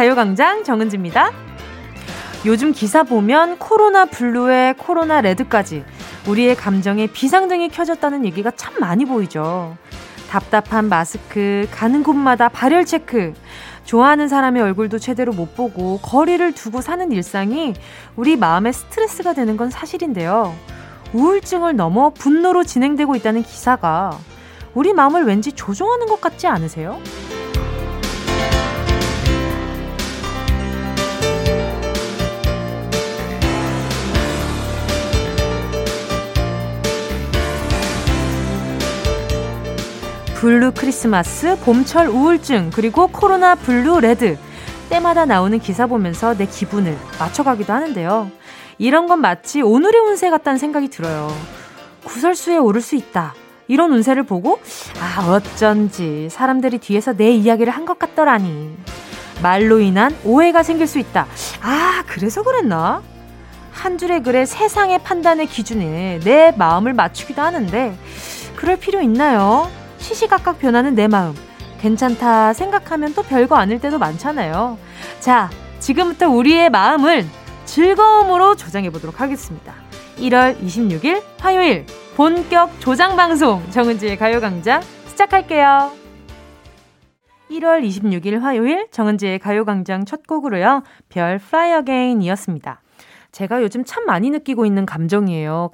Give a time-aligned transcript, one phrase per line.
[0.00, 1.30] 가요광장 정은지입니다.
[2.46, 5.84] 요즘 기사 보면 코로나 블루에 코로나 레드까지
[6.26, 9.76] 우리의 감정에 비상등이 켜졌다는 얘기가 참 많이 보이죠.
[10.30, 13.34] 답답한 마스크, 가는 곳마다 발열 체크,
[13.84, 17.74] 좋아하는 사람의 얼굴도 제대로 못 보고 거리를 두고 사는 일상이
[18.16, 20.54] 우리 마음에 스트레스가 되는 건 사실인데요.
[21.12, 24.16] 우울증을 넘어 분노로 진행되고 있다는 기사가
[24.72, 26.98] 우리 마음을 왠지 조종하는 것 같지 않으세요?
[40.40, 44.38] blue 크리스마스, 봄철 우울증, 그리고 코로나 blue red.
[44.88, 48.30] 때마다 나오는 기사 보면서 내 기분을 맞춰가기도 하는데요.
[48.78, 51.28] 이런 건 마치 오늘의 운세 같다는 생각이 들어요.
[52.04, 53.34] 구설수에 오를 수 있다.
[53.68, 54.58] 이런 운세를 보고,
[54.98, 58.74] 아, 어쩐지 사람들이 뒤에서 내 이야기를 한 것 같더라니.
[59.42, 61.26] 말로 인한 오해가 생길 수 있다.
[61.60, 63.02] 아, 그래서 그랬나?
[63.72, 67.94] 한 줄의 글에 세상의 판단의 기준에 내 마음을 맞추기도 하는데,
[68.56, 69.70] 그럴 필요 있나요?
[70.00, 71.34] 시시각각 변하는 내 마음.
[71.80, 74.78] 괜찮다 생각하면 또 별거 아닐 때도 많잖아요.
[75.20, 75.48] 자,
[75.78, 77.24] 지금부터 우리의 마음을
[77.64, 79.72] 즐거움으로 조장해 보도록 하겠습니다.
[80.18, 85.92] 1월 26일 화요일 본격 조장 방송 정은지의 가요광장 시작할게요.
[87.50, 90.82] 1월 26일 화요일 정은지의 가요광장 첫 곡으로요.
[91.08, 92.82] 별 Fly Again이었습니다.
[93.32, 95.70] 제가 요즘 참 많이 느끼고 있는 감정이에요.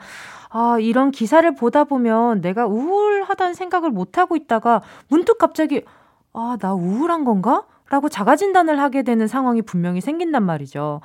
[0.59, 5.83] 아, 이런 기사를 보다 보면 내가 우울하다는 생각을 못하고 있다가 문득 갑자기,
[6.33, 7.65] 아, 나 우울한 건가?
[7.91, 11.03] 라고 자가진단을 하게 되는 상황이 분명히 생긴단 말이죠.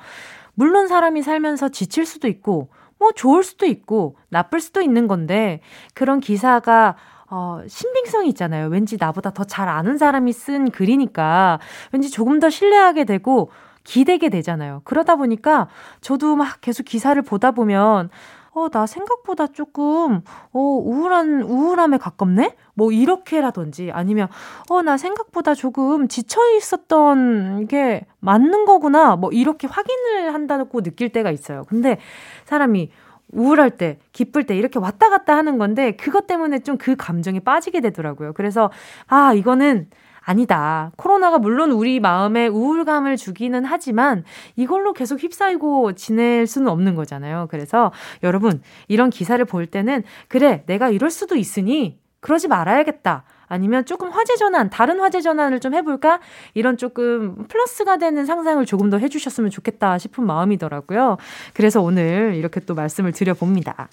[0.54, 5.60] 물론 사람이 살면서 지칠 수도 있고, 뭐 좋을 수도 있고, 나쁠 수도 있는 건데,
[5.94, 6.96] 그런 기사가
[7.30, 8.68] 어, 신빙성이 있잖아요.
[8.68, 11.60] 왠지 나보다 더 잘 아는 사람이 쓴 글이니까
[11.92, 13.50] 왠지 조금 더 신뢰하게 되고
[13.84, 14.82] 기대게 되잖아요.
[14.84, 15.68] 그러다 보니까
[16.02, 18.10] 저도 막 계속 기사를 보다 보면
[18.54, 20.20] 어, 나 생각보다 조금,
[20.52, 22.54] 어, 우울한, 우울함에 가깝네?
[22.74, 24.28] 뭐, 이렇게라든지, 아니면,
[24.68, 29.16] 어, 나 생각보다 조금 지쳐 있었던 게 맞는 거구나.
[29.16, 31.64] 뭐, 이렇게 확인을 한다고 느낄 때가 있어요.
[31.66, 31.98] 근데
[32.44, 32.90] 사람이
[33.32, 37.80] 우울할 때, 기쁠 때 이렇게 왔다 갔다 하는 건데, 그것 때문에 좀 그 감정에 빠지게
[37.80, 38.34] 되더라고요.
[38.34, 38.70] 그래서,
[39.06, 39.88] 아, 이거는
[40.24, 40.92] 아니다.
[40.96, 44.24] 코로나가 물론 우리 마음에 우울감을 주기는 하지만
[44.56, 47.48] 이걸로 계속 휩싸이고 지낼 수는 없는 거잖아요.
[47.50, 53.24] 그래서 여러분, 이런 기사를 볼 때는 그래, 내가 이럴 수도 있으니 그러지 말아야겠다.
[53.48, 56.20] 아니면 조금 화제 전환, 다른 화제 전환을 좀 해볼까?
[56.54, 61.18] 이런 조금 플러스가 되는 상상을 조금 더 해주셨으면 좋겠다 싶은 마음이더라고요.
[61.52, 63.88] 그래서 오늘 이렇게 또 말씀을 드려봅니다.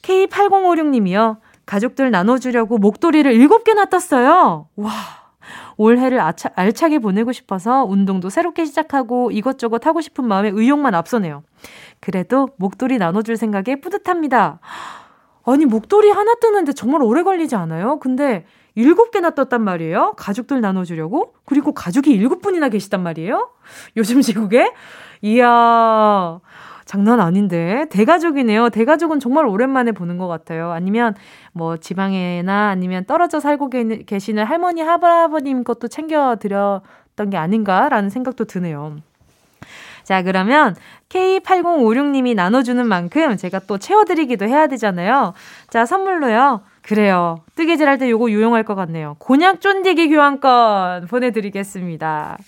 [0.00, 1.36] K8056님이요.
[1.66, 4.68] 가족들 나눠주려고 목도리를 7개나 떴어요.
[4.76, 4.90] 와.
[5.76, 11.42] 올해를 아차, 알차게 보내고 싶어서 운동도 새롭게 시작하고 이것저것 하고 싶은 마음에 의욕만 앞서네요.
[12.00, 14.60] 그래도 목도리 나눠줄 생각에 뿌듯합니다.
[15.44, 17.98] 아니, 목도리 하나 뜨는데 정말 오래 걸리지 않아요?
[18.00, 20.14] 근데 일곱 개나 떴단 말이에요?
[20.16, 21.34] 가족들 나눠주려고?
[21.44, 23.50] 그리고 가족이 일곱 분이나 계시단 말이에요?
[23.96, 24.72] 요즘 시국에?
[25.22, 26.40] 이야.
[26.86, 27.84] 장난 아닌데.
[27.90, 28.70] 대가족이네요.
[28.70, 30.70] 대가족은 정말 오랜만에 보는 것 같아요.
[30.70, 31.14] 아니면
[31.52, 33.70] 뭐 지방에나 아니면 떨어져 살고
[34.06, 38.96] 계시는 할머니, 할아버님 것도 챙겨 드렸던 게 아닌가라는 생각도 드네요.
[40.04, 40.76] 자, 그러면
[41.08, 45.34] K8056님이 나눠주는 만큼 제가 또 채워드리기도 해야 되잖아요.
[45.68, 46.62] 자, 선물로요.
[46.82, 47.40] 그래요.
[47.56, 49.16] 뜨개질 할 때 요거 유용할 것 같네요.
[49.18, 52.38] 곤약 쫀디기 교환권 보내드리겠습니다.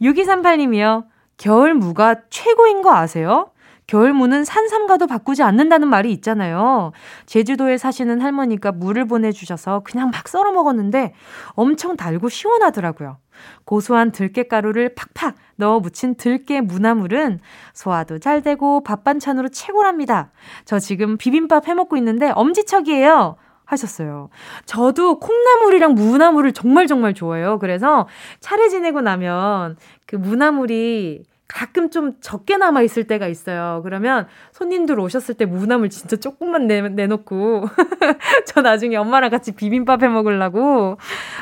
[0.00, 1.04] 6238님이요.
[1.40, 3.50] 겨울 무가 최고인 거 아세요?
[3.86, 6.92] 겨울무는 산삼과도 바꾸지 않는다는 말이 있잖아요.
[7.24, 11.14] 제주도에 사시는 할머니가 물을 보내주셔서 그냥 막 썰어 먹었는데
[11.54, 13.16] 엄청 달고 시원하더라고요.
[13.64, 17.40] 고소한 들깨가루를 팍팍 넣어 묻힌 들깨 무나물은
[17.72, 20.32] 소화도 잘 되고 밥 반찬으로 최고랍니다.
[20.66, 23.36] 저 지금 비빔밥 해 먹고 있는데 엄지척이에요.
[23.64, 24.28] 하셨어요.
[24.66, 27.58] 저도 콩나물이랑 무나물을 정말 정말 좋아해요.
[27.60, 28.08] 그래서
[28.40, 29.76] 차례 지내고 나면
[30.06, 33.80] 그 무나물이 가끔 좀 적게 남아 있을 때가 있어요.
[33.82, 37.64] 그러면 손님들 오셨을 때 무나물 진짜 조금만 내, 내놓고
[38.46, 40.96] 저 나중에 엄마랑 같이 비빔밥 해 먹으려고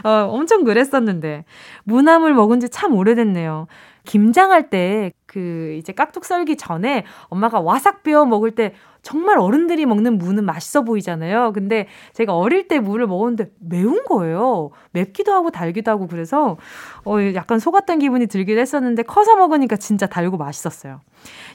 [0.04, 1.44] 어, 엄청 그랬었는데
[1.84, 3.66] 무나물 먹은 지 참 오래됐네요.
[4.04, 8.74] 김장할 때 그 이제 깍둑 썰기 전에 엄마가 와삭 베어 먹을 때
[9.08, 11.54] 정말 어른들이 먹는 무는 맛있어 보이잖아요.
[11.54, 14.68] 근데 제가 어릴 때 무를 먹었는데 매운 거예요.
[14.90, 16.58] 맵기도 하고 달기도 하고 그래서
[17.06, 21.00] 어 약간 속았던 기분이 들기도 했었는데 커서 먹으니까 진짜 달고 맛있었어요.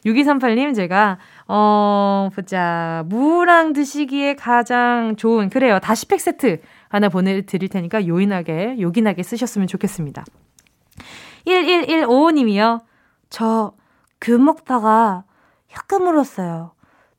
[0.04, 3.04] 6238님 제가 어 보자.
[3.06, 5.78] 무랑 드시기에 가장 좋은 그래요.
[5.78, 6.60] 다시 팩 세트
[6.90, 10.26] 하나 보내 드릴 테니까 요인하게 요긴하게 쓰셨으면 좋겠습니다.
[11.46, 12.82] 1115님이요.
[13.30, 13.74] 저,
[14.20, 15.26] 귤 먹다가
[15.68, 16.72] 혀 깨물었어요.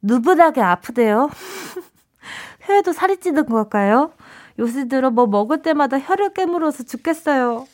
[0.05, 1.31] 누브하게 아프대요.
[2.61, 4.13] 혀에도 살이 찌는 걸까요?
[4.59, 7.67] 요새 들어 뭐 먹을 때마다 혀를 깨물어서 죽겠어요.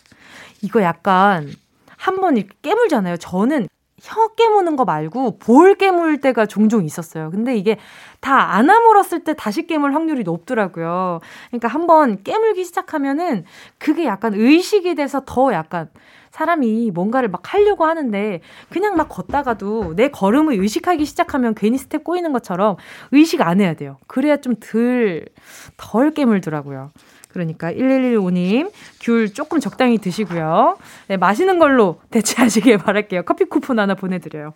[0.62, 1.52] 이거 약간
[1.96, 3.16] 한번 이렇게 깨물잖아요.
[3.18, 3.68] 저는
[4.02, 7.31] 혀 깨무는 거 말고 볼 깨물 때가 종종 있었어요.
[7.31, 7.76] 근데 이게
[8.20, 11.20] 다 안 아물었을 때 다시 깨물 확률이 높더라고요.
[11.50, 13.44] 그러니까 한번 깨물기 시작하면은
[13.79, 15.88] 그게 약간 의식이 돼서 더 약간
[16.31, 22.32] 사람이 뭔가를 막 하려고 하는데 그냥 막 걷다가도 내 걸음을 의식하기 시작하면 괜히 스텝 꼬이는
[22.32, 22.76] 것처럼
[23.12, 23.99] 의식 안 해야 돼요.
[24.06, 25.26] 그래야 좀 덜,
[25.76, 26.91] 덜 깨물더라고요.
[27.32, 30.76] 그러니까 1115님 귤 조금 적당히 드시고요.
[31.08, 33.22] 네, 맛있는 걸로 대체하시길 바랄게요.
[33.22, 34.52] 커피 쿠폰 하나 보내드려요.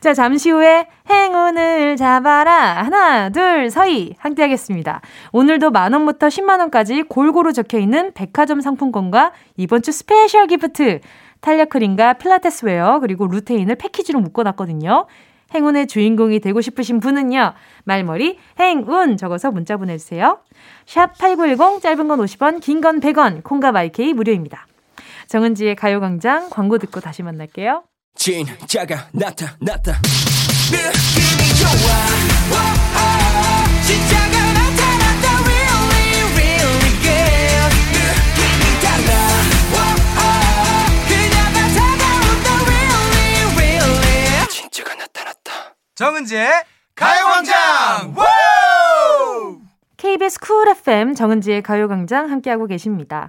[0.00, 2.82] 자, 잠시 후에 행운을 잡아라.
[2.82, 4.14] 하나, 둘, 서희.
[4.18, 5.00] 함께 하겠습니다.
[5.32, 11.00] 오늘도 만원부터 10만원까지 골고루 적혀 있는 백화점 상품권과 이번 주 special gift,
[11.40, 15.06] 탄력 크림과 필라테스 웨어, 그리고 루테인을 패키지로 묶어놨거든요.
[15.54, 17.54] 행운의 주인공이 되고 싶으신 분은요.
[17.84, 20.38] 말머리 행운 적어서 문자 보내주세요.
[20.86, 24.66] 샵 8910 짧은 건 50원 긴 건 100원 콩과 마이케이 무료입니다.
[25.28, 27.84] 정은지의 가요광장 광고 듣고 다시 만날게요.
[28.14, 30.00] 진짜가 나타났다.
[30.70, 31.88] 느낌이 좋아.
[33.86, 34.31] 진짜
[45.94, 46.50] 정은지의
[46.94, 48.14] 가요광장.
[49.98, 53.28] KBS Cool FM 정은지의 가요광장 함께하고 계십니다.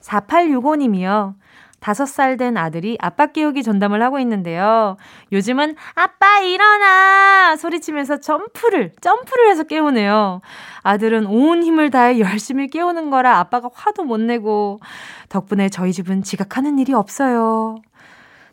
[0.00, 1.34] 4865님이요.
[1.78, 4.96] 다섯 살된 아들이 아빠 깨우기 전담을 하고 있는데요.
[5.30, 7.56] 요즘은 아빠 일어나!
[7.56, 10.40] 소리치면서 점프를, 점프를 해서 깨우네요.
[10.82, 14.80] 아들은 온 힘을 다해 열심히 깨우는 거라 아빠가 화도 못 내고,
[15.28, 17.78] 덕분에 저희 집은 지각하는 일이 없어요.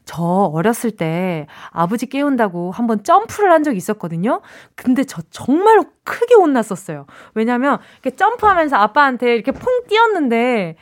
[0.07, 4.41] 저 어렸을 때 아버지 깨운다고 한번 점프를 한 적이 있었거든요.
[4.73, 7.05] 근데 저 정말로 크게 혼났었어요.
[7.35, 10.77] 왜냐면 이렇게 점프하면서 아빠한테 이렇게 퐁 뛰었는데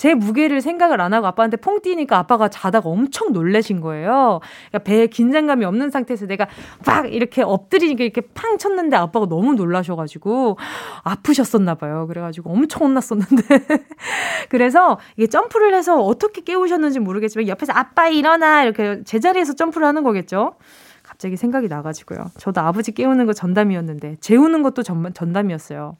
[0.00, 4.40] 제 무게를 생각을 안 하고 아빠한테 퐁 뛰니까 아빠가 자다가 엄청 놀래신 거예요.
[4.70, 6.46] 그러니까 배에 긴장감이 없는 상태에서 내가
[6.86, 10.56] 막 이렇게 엎드리니까 이렇게 팡 쳤는데 아빠가 너무 놀라셔가지고
[11.02, 12.06] 아프셨었나 봐요.
[12.06, 13.44] 그래가지고 엄청 혼났었는데.
[14.48, 20.54] 그래서 이게 점프를 해서 어떻게 깨우셨는지 모르겠지만 옆에서 아빠 일어나 이렇게 제자리에서 점프를 하는 거겠죠.
[21.20, 22.30] 갑자기 생각이 나가지고요.
[22.38, 25.98] 저도 아버지 깨우는 거 전담이었는데 재우는 것도 전, 전담이었어요.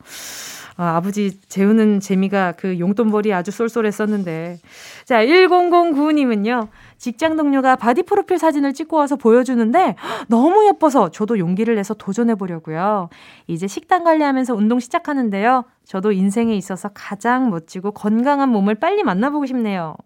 [0.78, 4.58] 아, 아버지 재우는 재미가 그 용돈벌이 아주 쏠쏠했었는데.
[5.04, 6.68] 자, 1009님은요.
[6.96, 9.96] 직장 동료가 바디 프로필 사진을 찍고 와서 보여주는데
[10.28, 13.10] 너무 예뻐서 저도 용기를 내서 도전해 보려고요.
[13.46, 15.64] 이제 식단 관리하면서 운동 시작하는데요.
[15.84, 19.96] 저도 인생에 있어서 가장 멋지고 건강한 몸을 빨리 만나보고 싶네요.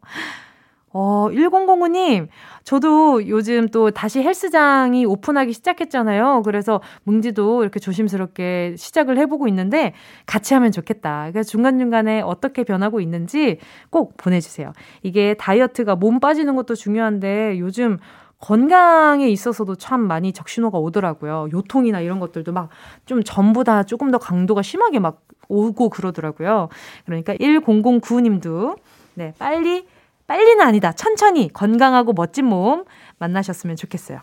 [0.94, 2.28] 어, 1009님,
[2.62, 6.42] 저도 요즘 또 다시 헬스장이 오픈하기 시작했잖아요.
[6.44, 9.92] 그래서 뭉지도 이렇게 조심스럽게 시작을 해보고 있는데
[10.24, 11.30] 같이 하면 좋겠다.
[11.32, 13.58] 그래서 중간중간에 어떻게 변하고 있는지
[13.90, 14.72] 꼭 보내주세요.
[15.02, 17.98] 이게 다이어트가 몸 빠지는 것도 중요한데 요즘
[18.38, 21.48] 건강에 있어서도 참 많이 적신호가 오더라고요.
[21.52, 22.68] 요통이나 이런 것들도 막
[23.06, 26.68] 좀 전보다 조금 더 강도가 심하게 막 오고 그러더라고요.
[27.04, 28.76] 그러니까 1009님도
[29.14, 29.86] 네, 빨리
[30.26, 30.92] 빨리는 아니다.
[30.92, 32.84] 천천히 건강하고 멋진 몸
[33.18, 34.20] 만나셨으면 좋겠어요.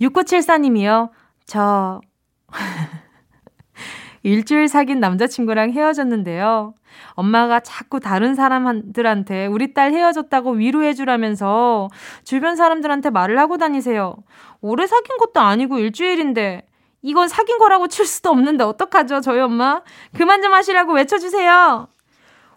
[0.00, 1.10] 6974님이요.
[1.46, 2.00] 저
[4.22, 6.74] 일주일 사귄 남자친구랑 헤어졌는데요.
[7.12, 11.88] 엄마가 자꾸 다른 사람들한테 우리 딸 헤어졌다고 위로해주라면서
[12.24, 14.16] 주변 사람들한테 말을 하고 다니세요.
[14.60, 16.66] 오래 사귄 것도 아니고 일주일인데
[17.02, 19.82] 이건 사귄 거라고 칠 수도 없는데 어떡하죠, 저희 엄마?
[20.16, 21.88] 그만 좀 하시라고 외쳐주세요.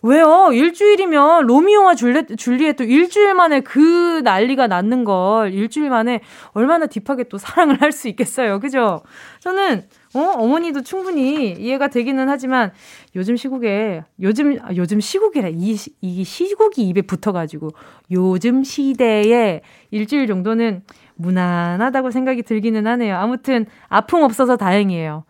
[0.04, 0.50] 왜요?
[0.52, 6.22] 일주일이면 로미오와 줄리, 줄리엣도 일주일 만에 그 난리가 났는 걸 일주일 만에
[6.54, 8.60] 얼마나 딥하게 또 사랑을 할 수 있겠어요.
[8.60, 9.02] 그죠?
[9.42, 9.84] 저는
[10.16, 12.72] 어, 어머니도 충분히 이해가 되기는 하지만
[13.16, 17.70] 요즘 시국에 요즘 아, 요즘 시국이라 이, 이 시국이 입에 붙어가지고
[18.12, 20.84] 요즘 시대에 일주일 정도는
[21.16, 23.18] 무난하다고 생각이 들기는 하네요.
[23.18, 25.26] 아무튼 아픔 없어서 다행이에요.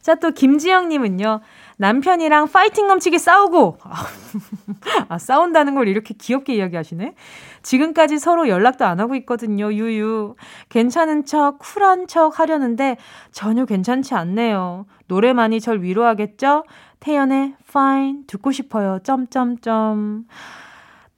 [0.00, 1.40] 자, 또 김지영님은요.
[1.78, 3.78] 남편이랑 파이팅 넘치게 싸우고,
[5.08, 7.14] 아, 싸운다는 걸 이렇게 귀엽게 이야기하시네?
[7.62, 10.34] 지금까지 서로 연락도 안 하고 있거든요, 유유.
[10.70, 12.96] 괜찮은 척, 쿨한 척 하려는데
[13.30, 14.86] 전혀 괜찮지 않네요.
[15.06, 16.64] 노래만이 절 위로하겠죠?
[17.00, 20.26] 태연의 fine 듣고 싶어요, 점점점.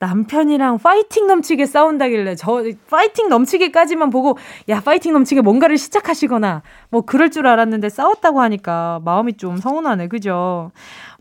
[0.01, 4.35] 남편이랑 파이팅 넘치게 싸운다길래 저 파이팅 넘치게까지만 보고
[4.67, 10.71] 야 파이팅 넘치게 뭔가를 시작하시거나 뭐 그럴 줄 알았는데 싸웠다고 하니까 마음이 좀 서운하네 그죠?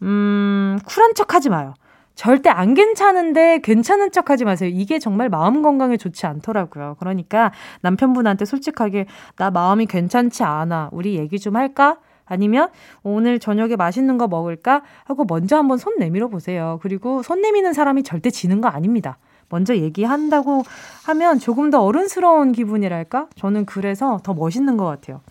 [0.03, 1.75] 음 쿨한 척하지 마요.
[2.15, 4.71] 절대 안 괜찮은데 괜찮은 척 하지 마세요.
[4.73, 6.97] 이게 정말 마음 건강에 좋지 않더라고요.
[6.99, 9.07] 그러니까 남편분한테 솔직하게
[9.37, 10.89] 나 마음이 괜찮지 않아.
[10.93, 11.99] 우리 얘기 좀 할까?
[12.31, 12.71] 아니면
[13.03, 14.83] 오늘 저녁에 맛있는 거 먹을까?
[15.05, 16.79] 하고 먼저 한번 손 내밀어 보세요.
[16.81, 19.19] 그리고 손 내미는 사람이 절대 지는 거 아닙니다.
[19.53, 20.63] 먼저 얘기한다고
[21.07, 23.27] 하면 조금 더 어른스러운 기분이랄까?
[23.35, 25.23] 저는 그래서 더 멋있는 것 같아요.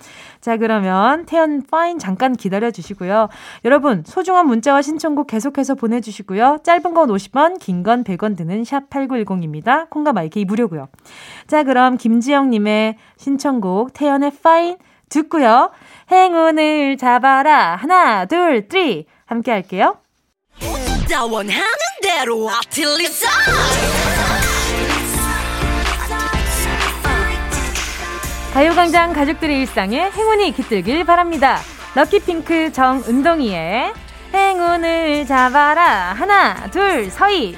[0.42, 3.30] 자, 그러면 태연 Fine 잠깐 기다려 주시고요.
[3.64, 6.60] 여러분, 소중한 문자와 신청곡 계속해서 보내주시고요.
[6.64, 9.90] 짧은 건 50원, 긴 건 100원 드는 샵 8910입니다.
[9.90, 10.90] 콩과 my K 무료고요.
[11.48, 14.76] 자, 그럼 김지영님의 신청곡 태연의 Fine
[15.10, 15.72] 듣고요.
[16.12, 17.76] 행운을 잡아라.
[17.76, 19.06] 하나, 둘, three.
[19.26, 19.98] 함께 할게요.
[28.54, 31.60] 가요광장 가족들의 일상에 행운이 깃들길 바랍니다.
[31.96, 33.94] 럭키핑크 정은동이의
[34.34, 36.14] 행운을 잡아라.
[36.14, 37.58] 하나, 둘, 서희.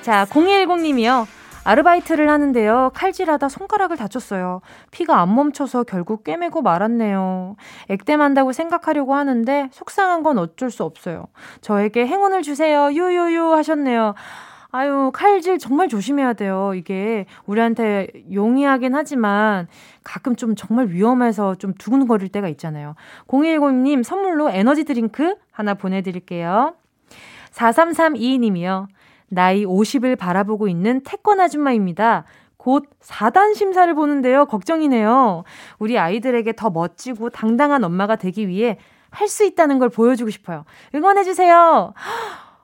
[0.00, 1.26] 자, 010님이요.
[1.64, 2.90] 아르바이트를 하는데요.
[2.94, 4.60] 칼질하다 손가락을 다쳤어요.
[4.90, 7.56] 피가 안 멈춰서 결국 꿰매고 말았네요.
[7.88, 11.26] 액땜한다고 생각하려고 하는데 속상한 건 어쩔 수 없어요.
[11.60, 12.90] 저에게 행운을 주세요.
[12.92, 14.14] 유유유 하셨네요.
[14.74, 16.72] 아유, 칼질 정말 조심해야 돼요.
[16.74, 19.68] 이게 우리한테 용이하긴 하지만
[20.02, 22.94] 가끔 좀 정말 위험해서 좀 두근거릴 때가 있잖아요.
[23.28, 26.74] 0210님 선물로 에너지 드링크 하나 보내드릴게요.
[27.52, 28.86] 4332님이요.
[29.32, 32.24] 나이 50을 바라보고 있는 태권 아줌마입니다.
[32.58, 34.44] 곧 4단 심사를 보는데요.
[34.44, 35.44] 걱정이네요.
[35.78, 38.78] 우리 아이들에게 더 멋지고 당당한 엄마가 되기 위해
[39.10, 40.64] 할 수 있다는 걸 보여주고 싶어요.
[40.94, 41.94] 응원해주세요.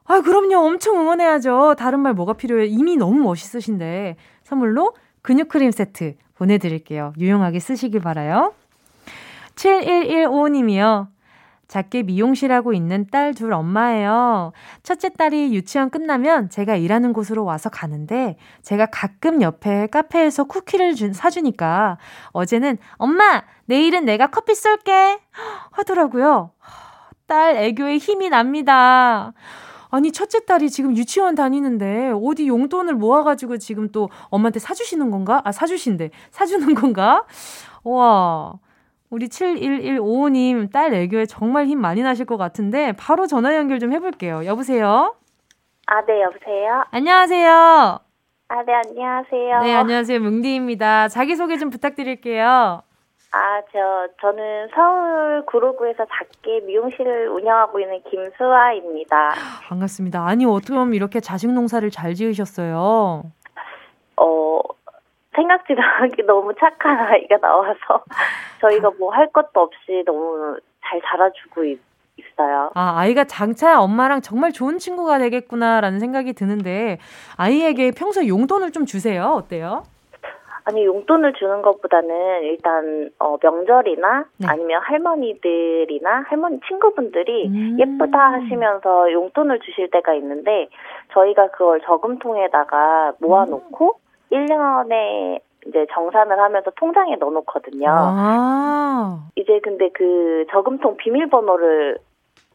[0.04, 0.58] 아, 그럼요.
[0.66, 1.74] 엄청 응원해야죠.
[1.78, 2.66] 다른 말 뭐가 필요해요?
[2.66, 4.16] 이미 너무 멋있으신데.
[4.44, 7.12] 선물로 근육크림 세트 보내드릴게요.
[7.18, 8.54] 유용하게 쓰시길 바라요.
[9.56, 11.08] 7115님이요.
[11.68, 14.52] 작게 미용실 하고 있는 딸 둘 엄마예요.
[14.82, 21.12] 첫째 딸이 유치원 끝나면 제가 일하는 곳으로 와서 가는데 제가 가끔 옆에 카페에서 쿠키를 준,
[21.12, 21.98] 사주니까
[22.32, 25.20] 어제는 엄마, 내일은 내가 커피 쏠게
[25.70, 26.52] 하더라고요.
[27.26, 29.34] 딸 애교에 힘이 납니다.
[29.90, 35.40] 아니, 첫째 딸이 지금 유치원 다니는데 어디 용돈을 모아가지고 지금 또 엄마한테 사주시는 건가?
[35.44, 36.10] 아, 사주신대.
[36.30, 37.24] 사주는 건가?
[37.84, 38.54] 와.
[39.10, 44.44] 우리 71155님 딸 애교에 정말 힘 많이 나실 것 같은데 바로 전화 연결 좀 해볼게요.
[44.44, 45.14] 여보세요?
[45.86, 46.84] 아, 네, 여보세요?
[46.90, 47.98] 안녕하세요.
[48.50, 49.60] 아, 네, 안녕하세요.
[49.62, 50.20] 네, 안녕하세요.
[50.20, 51.08] 뭉디입니다.
[51.08, 52.82] 자기소개 좀 부탁드릴게요.
[53.30, 59.34] 아, 저, 저는 서울 구로구에서 작게 미용실을 운영하고 있는 김수아입니다.
[59.68, 60.26] 반갑습니다.
[60.26, 63.22] 아니, 어떻게 하면 이렇게 자식 농사를 잘 지으셨어요?
[64.16, 64.60] 어,
[65.38, 68.04] 생각지도 않게 너무 착한 아이가 나와서
[68.60, 71.80] 저희가 뭐 할 것도 없이 너무 잘 자라주고 있,
[72.16, 72.70] 있어요.
[72.74, 76.98] 아, 아이가 장차 엄마랑 정말 좋은 친구가 되겠구나라는 생각이 드는데
[77.36, 79.24] 아이에게 평소 용돈을 좀 주세요.
[79.36, 79.84] 어때요?
[80.64, 84.46] 아니 용돈을 주는 것보다는 일단 어, 명절이나 네.
[84.50, 87.76] 아니면 할머니들이나 할머니 친구분들이 음.
[87.80, 90.68] 예쁘다 하시면서 용돈을 주실 때가 있는데
[91.14, 94.07] 저희가 그걸 저금통에다가 모아놓고 음.
[94.32, 97.86] 1년에 이제 정산을 하면서 통장에 넣어놓거든요.
[97.90, 99.28] 아.
[99.36, 101.98] 이제 근데 그 저금통 비밀번호를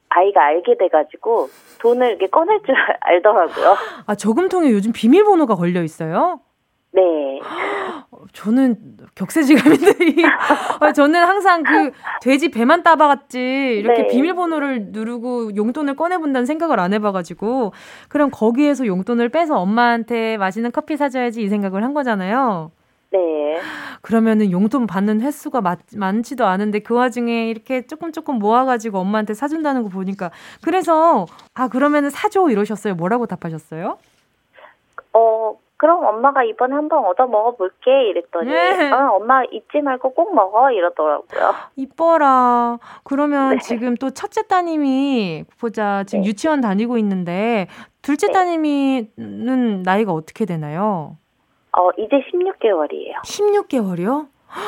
[0.09, 1.49] 아이가 알게 돼가지고
[1.81, 3.75] 돈을 이렇게 꺼낼 줄 알더라고요.
[4.05, 6.39] 아 저금통에 요즘 비밀번호가 걸려 있어요?
[6.93, 7.39] 네.
[8.33, 10.23] 저는 격세지감인데
[10.79, 14.07] 아, 저는 항상 그 돼지 배만 따봐갔지 이렇게 네.
[14.07, 17.73] 비밀번호를 누르고 용돈을 꺼내본다는 생각을 안 해봐가지고
[18.09, 22.71] 그럼 거기에서 용돈을 빼서 엄마한테 맛있는 커피 사줘야지 이 생각을 한 거잖아요.
[23.11, 23.59] 네.
[24.01, 29.83] 그러면은 용돈 받는 횟수가 많, 많지도 않은데 그 와중에 이렇게 조금 조금 모아가지고 엄마한테 사준다는
[29.83, 30.31] 거 보니까
[30.63, 32.95] 그래서 아 그러면은 사줘 이러셨어요.
[32.95, 33.97] 뭐라고 답하셨어요?
[35.13, 38.89] 어 그럼 엄마가 이번에 한번 얻어 먹어볼게 이랬더니 네.
[38.89, 41.53] 아, 엄마 잊지 말고 꼭 먹어 이러더라고요.
[41.75, 42.79] 이뻐라.
[43.03, 43.57] 그러면 네.
[43.57, 46.29] 지금 또 첫째 따님이 보자 지금 네.
[46.29, 47.67] 유치원 다니고 있는데
[48.01, 48.31] 둘째 네.
[48.31, 51.17] 따님이는 나이가 어떻게 되나요?
[51.77, 53.17] 어 이제 16개월이에요.
[53.25, 54.27] 16개월이요?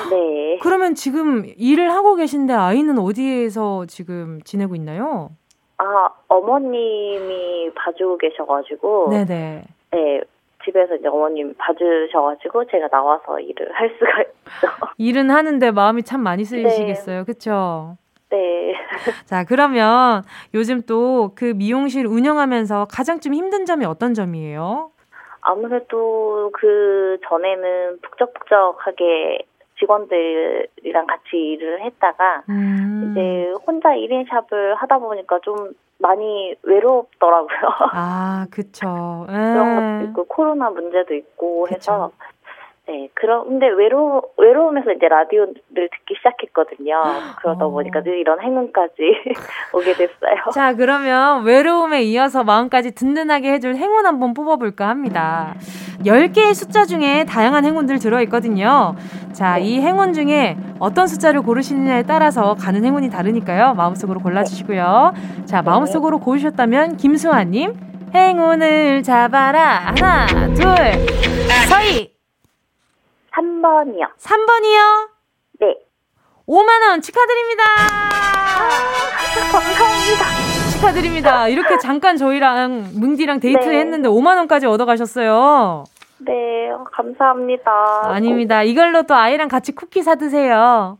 [0.09, 0.59] 네.
[0.61, 5.29] 그러면 지금 일을 하고 계신데 아이는 어디에서 지금 지내고 있나요?
[5.77, 9.63] 아 어머님이 봐주고 계셔가지고 네네.
[9.91, 10.21] 네
[10.65, 14.67] 집에서 이제 어머님 봐주셔가지고 제가 나와서 일을 할 수가 있어.
[14.97, 17.23] 일은 하는데 마음이 참 많이 쓰이시겠어요, 네.
[17.23, 17.97] 그렇죠?
[18.31, 18.73] 네.
[19.25, 24.91] 자, 그러면 요즘 또 그 미용실 운영하면서 가장 좀 힘든 점이 어떤 점이에요?
[25.41, 29.45] 아무래도 그 전에는 북적북적하게
[29.79, 33.11] 직원들이랑 같이 일을 했다가 음.
[33.11, 37.59] 이제 혼자 1인 샵을 하다 보니까 좀 많이 외롭더라고요.
[37.93, 39.25] 아, 그쵸.
[39.27, 40.09] 그런 것도 예.
[40.09, 41.75] 있고 코로나 문제도 있고 그쵸.
[41.75, 42.11] 해서
[42.87, 47.01] 네, 그런데 외로 외로우면서 이제 라디오를 듣기 시작했거든요.
[47.39, 47.71] 그러다 어.
[47.71, 48.93] 보니까 늘 이런 행운까지
[49.73, 50.51] 오게 됐어요.
[50.53, 55.55] 자, 그러면 외로움에 이어서 마음까지 든든하게 해줄 행운 한번 뽑아볼까 합니다.
[56.05, 58.95] 10개의 숫자 중에 다양한 행운들 들어있거든요.
[59.33, 63.73] 자, 이 행운 중에 어떤 숫자를 고르시느냐에 따라서 가는 행운이 다르니까요.
[63.73, 65.13] 마음속으로 골라주시고요.
[65.45, 67.73] 자, 마음속으로 고르셨다면 김수아님,
[68.13, 69.93] 행운을 잡아라.
[69.97, 70.65] 하나, 둘,
[71.67, 72.15] 서희.
[73.33, 74.15] 3번이요.
[74.17, 75.09] 3번이요?
[75.59, 75.75] 네.
[76.47, 77.63] 5만원 축하드립니다.
[77.77, 80.25] 아, 감사합니다.
[80.71, 81.47] 축하드립니다.
[81.47, 83.79] 이렇게 잠깐 저희랑 뭉디랑 데이트를 네.
[83.79, 85.83] 했는데 5만 원까지 얻어 가셨어요.
[86.19, 87.71] 네, 감사합니다.
[88.05, 88.63] 아닙니다.
[88.63, 90.97] 이걸로 또 아이랑 같이 쿠키 사드세요.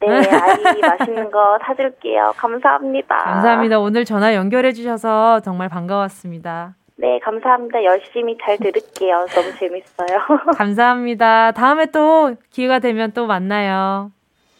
[0.00, 2.32] 네, 아이 맛있는 거 사줄게요.
[2.36, 3.16] 감사합니다.
[3.16, 3.78] 감사합니다.
[3.78, 6.74] 오늘 전화 연결해주셔서 정말 반가웠습니다.
[6.96, 7.82] 네, 감사합니다.
[7.84, 9.26] 열심히 잘 들을게요.
[9.30, 10.20] 너무 재밌어요.
[10.56, 11.52] 감사합니다.
[11.52, 14.10] 다음에 또 기회가 되면 또 만나요.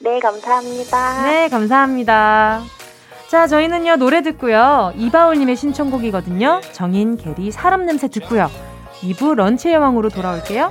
[0.01, 1.23] 네, 감사합니다.
[1.31, 2.61] 네, 감사합니다.
[3.29, 4.93] 자, 저희는요, 노래 듣고요.
[4.97, 6.61] 이바울님의 신청곡이거든요.
[6.73, 8.49] 정인, 게리, 사람 냄새 듣고요.
[9.03, 10.71] 2부 런치의 왕으로 돌아올게요.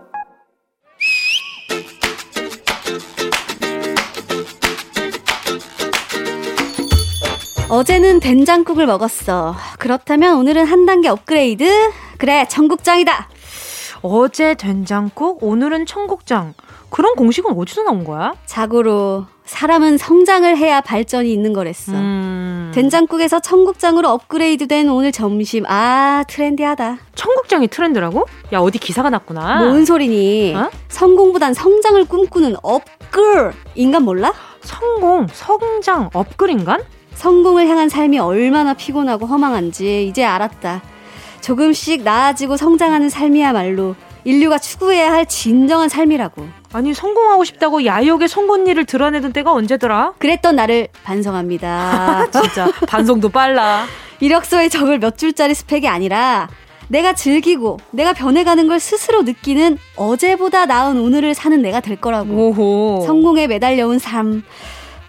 [7.71, 9.55] 어제는 된장국을 먹었어.
[9.79, 11.63] 그렇다면 오늘은 한 단계 업그레이드?
[12.17, 13.29] 그래, 청국장이다.
[14.01, 16.53] 어제 된장국, 오늘은 청국장.
[16.89, 18.33] 그런 공식은 어디서 나온 거야?
[18.45, 21.93] 자고로 사람은 성장을 해야 발전이 있는 거랬어.
[21.93, 22.73] 음...
[22.75, 25.63] 된장국에서 청국장으로 업그레이드된 오늘 점심.
[25.65, 26.97] 아, 트렌디하다.
[27.15, 28.25] 청국장이 트렌드라고?
[28.51, 29.59] 야, 어디 기사가 났구나.
[29.63, 30.55] 뭔 소리니?
[30.57, 30.69] 어?
[30.89, 33.53] 성공보단 성장을 꿈꾸는 업글.
[33.75, 34.33] 인간 몰라?
[34.59, 36.81] 성공, 성장, 업글 인간?
[37.21, 40.81] 성공을 향한 삶이 얼마나 피곤하고 허망한지 이제 알았다.
[41.41, 46.43] 조금씩 나아지고 성장하는 삶이야말로 인류가 추구해야 할 진정한 삶이라고.
[46.73, 50.13] 아니 성공하고 싶다고 야욕의 송곳니를 드러내던 때가 언제더라?
[50.17, 52.31] 그랬던 나를 반성합니다.
[52.31, 53.85] 진짜 반성도 빨라.
[54.19, 56.49] 이력서에 적을 몇 줄짜리 스펙이 아니라
[56.87, 62.33] 내가 즐기고 내가 변해가는 걸 스스로 느끼는 어제보다 나은 오늘을 사는 내가 될 거라고.
[62.33, 63.03] 오호.
[63.05, 64.41] 성공에 매달려온 삶.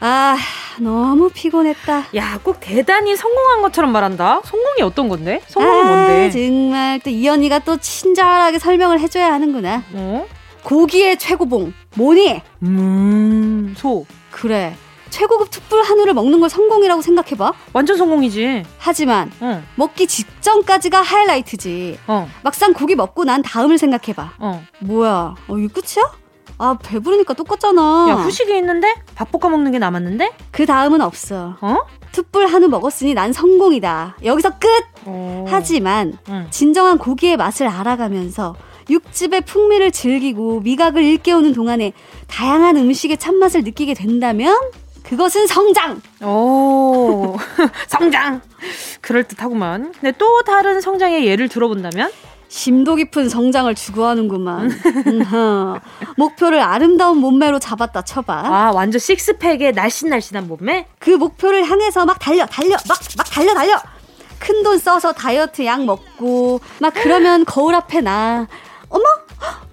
[0.05, 0.37] 아,
[0.81, 2.07] 너무 피곤했다.
[2.17, 4.41] 야, 꼭 대단히 성공한 것처럼 말한다.
[4.45, 5.41] 성공이 어떤 건데?
[5.47, 6.31] 성공이 아, 뭔데?
[6.33, 9.85] 정말 또 이 언니가 또 친절하게 설명을 해줘야 하는구나.
[9.93, 10.27] 어?
[10.65, 12.41] 고기의 최고봉 뭐니?
[12.63, 14.05] 음, 소.
[14.33, 14.75] 그래.
[15.11, 17.53] 최고급 툭불 한우를 먹는 걸 성공이라고 생각해봐.
[17.75, 18.65] 완전 성공이지.
[18.79, 19.63] 하지만 어.
[19.77, 21.99] 먹기 직전까지가 하이라이트지.
[22.09, 22.29] 어.
[22.43, 24.33] 막상 고기 먹고 난 다음을 생각해봐.
[24.39, 24.65] 어.
[24.81, 25.35] 뭐야?
[25.47, 26.11] 어, 이게 끝이야?
[26.63, 28.07] 아, 배부르니까 똑같잖아.
[28.09, 28.95] 야, 후식이 있는데?
[29.17, 30.31] 밥 볶아 먹는 게 남았는데?
[30.53, 31.57] 그 다음은 없어.
[31.61, 31.79] 어?
[32.13, 34.19] 툭불 한우 먹었으니 난 성공이다.
[34.25, 34.69] 여기서 끝!
[35.09, 35.45] 오.
[35.49, 36.47] 하지만, 응.
[36.51, 38.55] 진정한 고기의 맛을 알아가면서
[38.89, 41.95] 육즙의 풍미를 즐기고 미각을 일깨우는 동안에
[42.29, 44.57] 다양한 음식의 참맛을 느끼게 된다면,
[45.03, 46.01] 그것은 성장!
[46.23, 47.37] 오,
[47.89, 48.41] 성장!
[49.01, 49.93] 그럴 듯하구만.
[49.95, 52.09] 근데 또 다른 성장의 예를 들어본다면?
[52.57, 54.71] 심도 깊은 성장을 추구하는구만.
[56.19, 58.43] 목표를 아름다운 몸매로 잡았다 쳐봐.
[58.45, 60.87] 아, 완전 식스팩에 날씬날씬한 몸매?
[60.99, 63.81] 그 목표를 향해서 막 달려, 달려, 막, 막 달려, 달려!
[64.39, 68.47] 큰 돈 써서 다이어트 약 먹고, 막 그러면 거울 앞에 나.
[68.91, 69.05] 어머?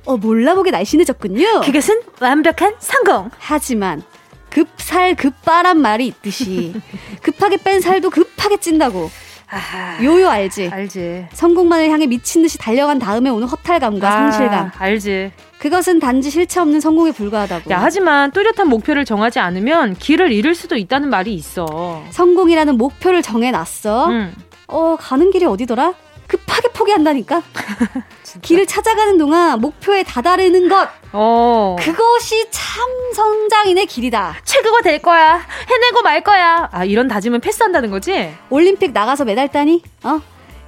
[0.06, 1.62] 어, 몰라보게 날씬해졌군요.
[1.66, 3.30] 그것은 완벽한 성공!
[3.40, 4.04] 하지만,
[4.50, 6.80] 급살 급바란 말이 있듯이,
[7.22, 9.12] 급하게 뺀 살도 급하게 찐다고.
[9.52, 10.70] 아하, 요요 알지?
[10.72, 11.28] 알지.
[11.34, 14.72] 성공만을 향해 미친 듯이 달려간 다음에 오는 허탈감과 아, 상실감.
[14.78, 15.32] 알지.
[15.58, 17.72] 그것은 단지 실체 없는 성공에 불과하다고.
[17.72, 22.04] 야, 하지만 뚜렷한 목표를 정하지 않으면 길을 잃을 수도 있다는 말이 있어.
[22.12, 24.10] 성공이라는 목표를 정해놨어.
[24.12, 24.34] 응.
[24.68, 25.94] 어, 가는 길이 어디더라?
[26.30, 27.42] 급하게 포기한다니까.
[28.44, 30.88] 길을 찾아가는 동안 목표에 다다르는 것.
[31.12, 31.76] 어.
[31.80, 34.36] 그것이 참 성장인의 길이다.
[34.46, 35.42] 최고가 될 거야.
[35.68, 36.70] 해내고 말 거야.
[36.72, 38.32] 아, 이런 다짐은 패스한다는 거지?
[38.52, 39.82] 올림픽 나가서 메달 따니?
[40.04, 40.22] 어?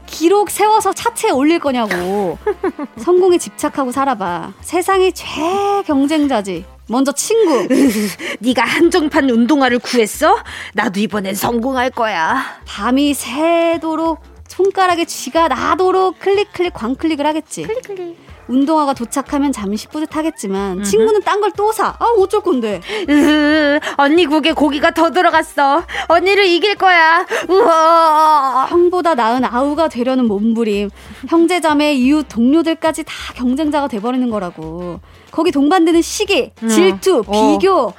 [0.08, 2.40] 기록 세워서 차트에 올릴 거냐고.
[2.98, 4.54] 성공에 집착하고 살아봐.
[4.62, 6.66] 세상의 최경쟁자지.
[6.90, 7.68] 먼저 친구.
[8.42, 10.36] 네가 한정판 운동화를 구했어?
[10.74, 12.60] 나도 이번엔 성공할 거야.
[12.66, 14.31] 밤이 새도록
[14.62, 17.64] 손가락에 쥐가 나도록 클릭 클릭 광클릭을 하겠지.
[17.64, 18.18] 클릭 클릭.
[18.50, 20.84] 운동화가 도착하면 잠시 뿌듯하겠지만 음흠.
[20.84, 21.96] 친구는 딴 걸 또 사.
[21.98, 22.82] 아 어쩔 건데.
[23.10, 25.84] 으, 언니 국에 고기가 더 들어갔어.
[26.10, 27.26] 언니를 이길 거야.
[27.48, 28.68] 우와.
[28.70, 30.90] 형보다 나은 아우가 되려는 몸부림.
[31.30, 35.00] 형제자매 이웃 동료들까지 다 경쟁자가 돼버리는 거라고.
[35.32, 37.58] 거기 동반되는 시기, 질투, 어.
[37.58, 37.94] 비교.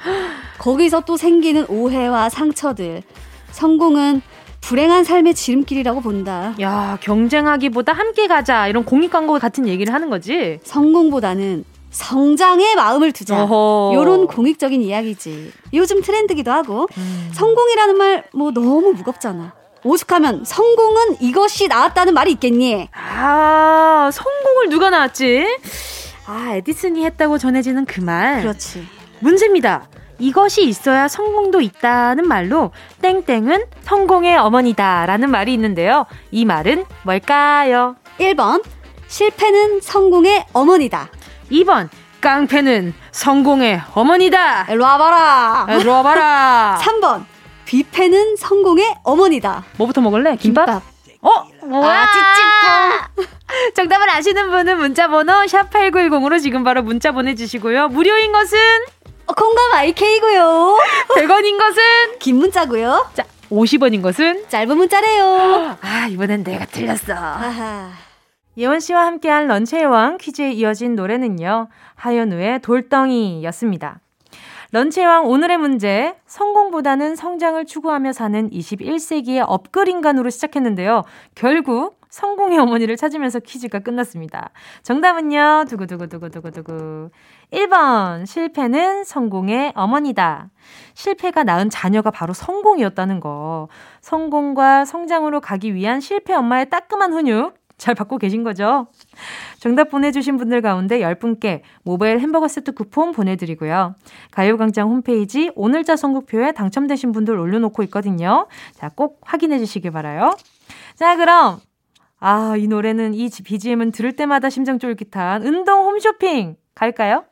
[0.59, 3.01] 거기서 또 생기는 오해와 상처들.
[3.51, 4.21] 성공은
[4.63, 6.55] 불행한 삶의 지름길이라고 본다.
[6.61, 8.67] 야, 경쟁하기보다 함께 가자.
[8.67, 10.59] 이런 공익 광고 같은 얘기를 하는 거지.
[10.63, 13.45] 성공보다는 성장에 마음을 두자.
[13.93, 15.51] 요런 공익적인 이야기지.
[15.73, 16.87] 요즘 트렌드기도 하고.
[16.97, 17.29] 음.
[17.33, 19.53] 성공이라는 말 뭐 너무 무겁잖아.
[19.83, 22.87] 오죽하면 성공은 이것이 나왔다는 말이 있겠니?
[22.93, 25.45] 아, 성공을 누가 나왔지?
[26.25, 28.41] 아, 에디슨이 했다고 전해지는 그 말.
[28.41, 28.87] 그렇지.
[29.19, 29.87] 문제입니다.
[30.23, 36.05] 이것이 있어야 성공도 있다는 말로 땡땡은 성공의 어머니다 라는 말이 있는데요.
[36.31, 37.97] 이 말은 뭘까요?
[38.19, 38.63] 1번
[39.07, 41.09] 실패는 성공의 어머니다.
[41.51, 41.89] 2번
[42.21, 44.63] 깡패는 성공의 어머니다.
[44.71, 45.67] 일로 와봐라.
[45.77, 46.79] 일로 와봐라.
[46.81, 47.25] 3번
[47.65, 49.65] 뷔페는 성공의 어머니다.
[49.75, 50.37] 뭐부터 먹을래?
[50.37, 50.65] 김밥?
[50.65, 50.83] 김밥.
[51.19, 51.79] 어?
[51.79, 53.27] 와, 찌찌뽕.
[53.75, 57.89] 정답을 아시는 분은 문자 번호 샵 8910으로 지금 바로 문자 보내주시고요.
[57.89, 60.77] 무료인 것은 어, 공감 IK고요.
[61.15, 63.07] 100원인 것은 긴 문자고요.
[63.13, 65.77] 자, 50원인 것은 짧은 문자래요.
[65.81, 67.13] 아, 이번엔 내가 틀렸어.
[67.13, 67.89] 아하.
[68.57, 71.69] 예원 씨와 함께한 런치의 왕 퀴즈에 이어진 노래는요.
[71.95, 73.99] 하현우의 돌덩이였습니다.
[74.71, 76.15] 런치의 왕 오늘의 문제.
[76.27, 81.03] 성공보다는 성장을 추구하며 사는 21세기의 업글 인간으로 시작했는데요.
[81.35, 84.51] 결국 성공의 어머니를 찾으면서 퀴즈가 끝났습니다.
[84.83, 85.65] 정답은요.
[85.67, 87.09] 두구두구두구두구두구.
[87.51, 88.27] 1번.
[88.27, 90.51] 실패는 성공의 어머니다.
[90.93, 93.67] 실패가 낳은 자녀가 바로 성공이었다는 거.
[94.01, 97.55] 성공과 성장으로 가기 위한 실패 엄마의 따끔한 훈육.
[97.79, 98.85] 잘 받고 계신 거죠?
[99.57, 103.95] 정답 보내주신 분들 가운데 10분께 모바일 햄버거 세트 쿠폰 보내드리고요.
[104.29, 108.45] 가요광장 홈페이지 오늘자 선곡표에 당첨되신 분들 올려놓고 있거든요.
[108.73, 110.35] 자, 꼭 확인해 주시길 바라요.
[110.95, 111.57] 자, 그럼
[112.25, 117.25] 아, 이 노래는 이 BGM은 들을 때마다 심장 쫄깃한 운동 홈쇼핑 갈까요?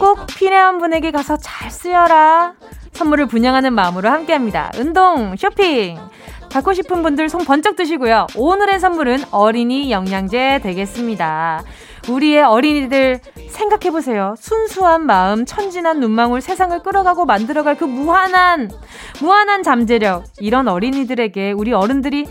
[0.00, 2.54] 꼭 필요한 분에게 가서 잘 쓰여라.
[2.92, 4.72] 선물을 분양하는 마음으로 함께합니다.
[4.78, 5.98] 운동 쇼핑.
[6.50, 8.28] 갖고 싶은 분들 손 번쩍 드시고요.
[8.34, 11.64] 오늘의 선물은 어린이 영양제 되겠습니다.
[12.08, 14.34] 우리의 어린이들 생각해보세요.
[14.38, 18.70] 순수한 마음, 천진한 눈망울, 세상을 끌어가고 만들어갈 그 무한한,
[19.20, 20.24] 무한한 잠재력.
[20.38, 22.26] 이런 어린이들에게 우리 어른들이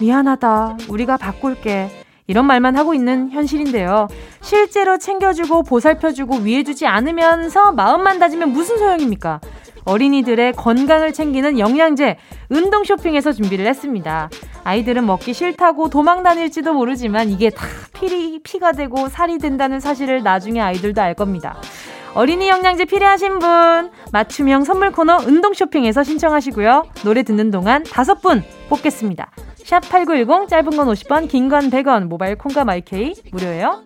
[0.00, 0.78] 미안하다.
[0.88, 2.04] 우리가 바꿀게.
[2.26, 4.06] 이런 말만 하고 있는 현실인데요.
[4.42, 9.40] 실제로 챙겨주고 보살펴주고 위해주지 않으면서 마음만 다지면 무슨 소용입니까?
[9.88, 12.16] 어린이들의 건강을 챙기는 영양제
[12.50, 14.28] 운동 쇼핑에서 준비를 했습니다.
[14.64, 20.60] 아이들은 먹기 싫다고 도망 다닐지도 모르지만 이게 다 피, 피가 되고 살이 된다는 사실을 나중에
[20.60, 21.56] 아이들도 알 겁니다.
[22.14, 26.84] 어린이 영양제 필요하신 분 맞춤형 선물 코너 운동 쇼핑에서 신청하시고요.
[27.04, 29.30] 노래 듣는 동안 다섯 분 뽑겠습니다.
[29.56, 33.84] 샵 8910 짧은 건 50원, 긴 건 100원, 모바일 콩과 마이케이 무료예요.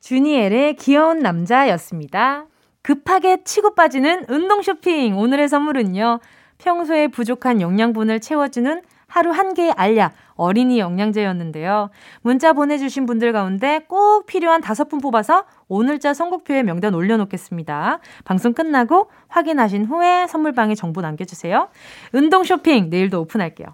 [0.00, 2.46] 주니엘의 귀여운 남자였습니다.
[2.82, 5.16] 급하게 치고 빠지는 운동 쇼핑.
[5.16, 6.20] 오늘의 선물은요.
[6.58, 11.90] 평소에 부족한 영양분을 채워주는 하루 한 개의 알약 어린이 영양제였는데요.
[12.22, 17.98] 문자 보내주신 분들 가운데 꼭 필요한 다섯 분 뽑아서 오늘자 선곡표에 명단 올려놓겠습니다.
[18.24, 21.68] 방송 끝나고 확인하신 후에 선물방에 정보 남겨주세요.
[22.12, 23.68] 운동 쇼핑 내일도 오픈할게요.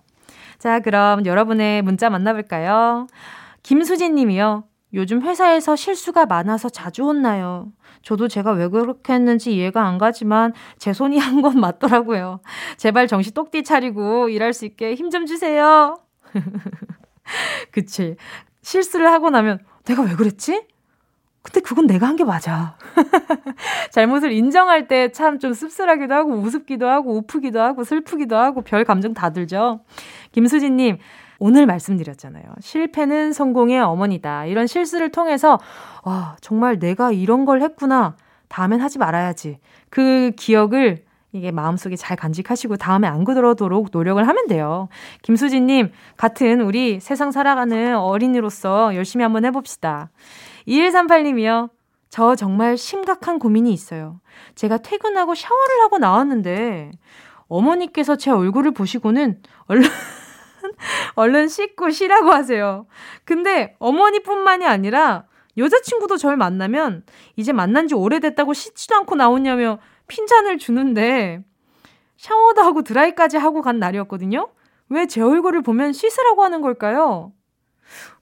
[0.59, 3.07] 자, 그럼 여러분의 문자 만나볼까요?
[3.63, 4.65] 김수진 님이요.
[4.95, 7.69] 요즘 회사에서 실수가 많아서 자주 혼나요.
[8.03, 12.41] 저도 제가 왜 그렇게 했는지 이해가 안 가지만 제 손이 한 건 맞더라고요.
[12.77, 15.99] 제발 정신 똑띠 차리고 일할 수 있게 힘 좀 주세요.
[17.73, 18.17] 그치.
[18.63, 20.67] 실수를 하고 나면 내가 왜 그랬지?
[21.43, 22.77] 근데 그건 내가 한 게 맞아.
[23.93, 29.15] 잘못을 인정할 때 참 좀 씁쓸하기도 하고 우습기도 하고 우프기도 하고 슬프기도 하고 별 감정
[29.15, 29.81] 다 들죠.
[30.33, 30.99] 김수진님,
[31.39, 32.45] 오늘 말씀드렸잖아요.
[32.61, 34.45] 실패는 성공의 어머니다.
[34.45, 35.59] 이런 실수를 통해서,
[36.05, 38.17] 와, 정말 내가 이런 걸 했구나.
[38.49, 39.59] 다음엔 하지 말아야지.
[39.91, 44.89] 그 기억을 이게 마음속에 잘 간직하시고 다음에 안 그러도록 노력을 하면 돼요.
[45.23, 50.11] 김수진님, 같은 우리 세상 살아가는 어린이로서 열심히 한번 해봅시다.
[50.67, 51.71] 2138님이요.
[52.09, 54.21] 저 정말 심각한 고민이 있어요.
[54.55, 56.91] 제가 퇴근하고 샤워를 하고 나왔는데,
[57.49, 59.89] 어머니께서 제 얼굴을 보시고는 얼른
[61.17, 62.87] 얼른 씻고 쉬라고 하세요.
[63.25, 65.25] 근데 어머니뿐만이 아니라
[65.57, 67.05] 여자친구도 절 만나면
[67.37, 71.43] 이제 만난 지 오래됐다고 씻지도 않고 나오냐며 핀잔을 주는데
[72.17, 74.49] 샤워도 하고 드라이까지 하고 간 날이었거든요.
[74.89, 77.33] 왜 제 얼굴을 보면 씻으라고 하는 걸까요?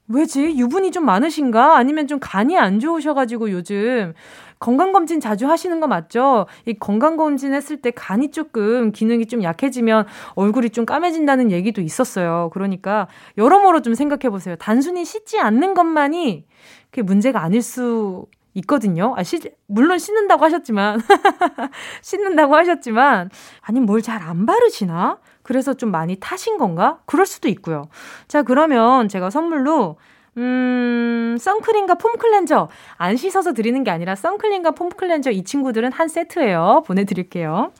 [0.09, 0.57] 왜지?
[0.57, 1.77] 유분이 좀 많으신가?
[1.77, 4.13] 아니면 좀 간이 안 좋으셔가지고 요즘
[4.59, 6.47] 건강검진 자주 하시는 거 맞죠?
[6.65, 12.49] 이 건강검진 했을 때 간이 조금 기능이 좀 약해지면 얼굴이 좀 까매진다는 얘기도 있었어요.
[12.53, 14.55] 그러니까 여러모로 좀 생각해 보세요.
[14.57, 16.45] 단순히 씻지 않는 것만이
[16.89, 19.13] 그게 문제가 아닐 수 있거든요.
[19.15, 20.99] 아, 씻, 물론 씻는다고 하셨지만,
[22.01, 23.29] 씻는다고 하셨지만,
[23.61, 25.19] 아니, 뭘 잘 안 바르시나?
[25.43, 26.99] 그래서 좀 많이 타신 건가?
[27.05, 27.87] 그럴 수도 있고요.
[28.27, 29.97] 자, 그러면 제가 선물로
[30.37, 32.69] 음, 선크림과 폼 클렌저.
[32.97, 36.83] 안 씻어서 드리는 게 아니라 선크림과 폼 클렌저 이 친구들은 한 세트예요.
[36.85, 37.71] 보내드릴게요.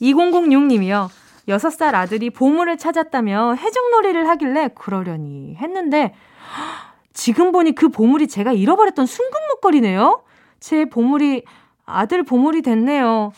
[0.00, 1.08] 2006님이요.
[1.48, 6.12] 6살 아들이 보물을 찾았다며 해적놀이를 하길래 그러려니 했는데
[7.12, 10.22] 지금 보니 그 보물이 제가 잃어버렸던 순금 목걸이네요.
[10.60, 11.44] 제 보물이
[11.84, 13.32] 아들 보물이 됐네요.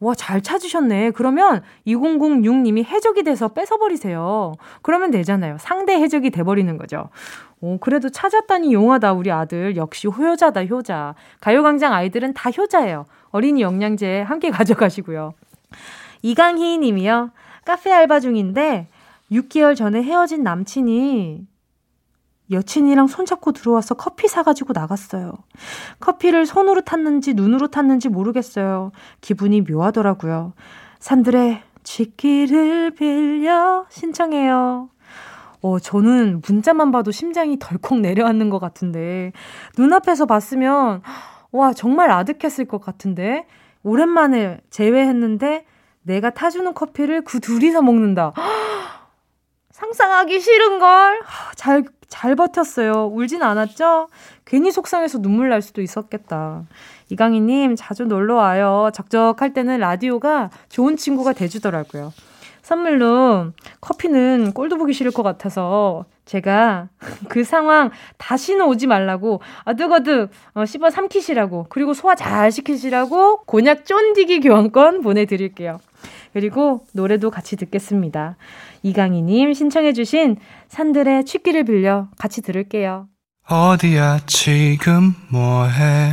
[0.00, 1.12] 와, 잘 찾으셨네.
[1.12, 4.52] 그러면 2006님이 해적이 돼서 뺏어버리세요.
[4.82, 5.56] 그러면 되잖아요.
[5.58, 7.08] 상대 해적이 돼버리는 거죠.
[7.64, 9.74] 오, 그래도 찾았다니 용하다, 우리 아들.
[9.76, 11.14] 역시 효자다, 효자.
[11.40, 13.06] 가요광장 아이들은 다 효자예요.
[13.30, 15.32] 어린이 영양제 함께 가져가시고요.
[16.20, 17.30] 이강희 님이요.
[17.64, 18.88] 카페 알바 중인데
[19.32, 21.46] 6개월 전에 헤어진 남친이
[22.50, 25.32] 여친이랑 손잡고 들어와서 커피 사가지고 나갔어요.
[26.00, 28.92] 커피를 손으로 탔는지 눈으로 탔는지 모르겠어요.
[29.22, 30.52] 기분이 묘하더라고요.
[30.98, 34.90] 산들의 쥐기를 빌려 신청해요.
[35.64, 39.32] 어, 저는 문자만 봐도 심장이 덜컥 내려앉는 것 같은데,
[39.78, 41.00] 눈앞에서 봤으면,
[41.52, 43.46] 와, 정말 아득했을 것 같은데,
[43.82, 45.64] 오랜만에 재회했는데,
[46.02, 48.34] 내가 타주는 커피를 그 둘이서 먹는다.
[49.72, 51.22] 상상하기 싫은걸.
[51.56, 53.06] 잘, 잘 버텼어요.
[53.06, 54.08] 울진 않았죠?
[54.44, 56.64] 괜히 속상해서 눈물 날 수도 있었겠다.
[57.08, 58.90] 이강희님, 자주 놀러 와요.
[58.92, 62.12] 적적할 때는 라디오가 좋은 친구가 돼주더라고요.
[62.64, 66.88] 선물로 커피는 꼴도 보기 싫을 것 같아서 제가
[67.28, 74.40] 그 상황 다시는 오지 말라고 아득아득 어, 씹어 삼키시라고 그리고 소화 잘 시키시라고 곤약 쫀디기
[74.40, 75.78] 교환권 보내드릴게요.
[76.32, 78.36] 그리고 노래도 같이 듣겠습니다.
[78.82, 83.08] 이강희님 신청해주신 산들의 취기를 빌려 같이 들을게요.
[83.46, 86.12] 어디야 지금 뭐해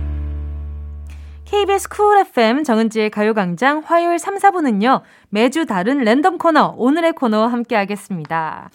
[1.51, 5.01] KBS 쿨 FM 정은지의 가요광장 화요일 3, 4부는요.
[5.27, 8.69] 매주 다른 랜덤 코너 오늘의 코너 함께 하겠습니다.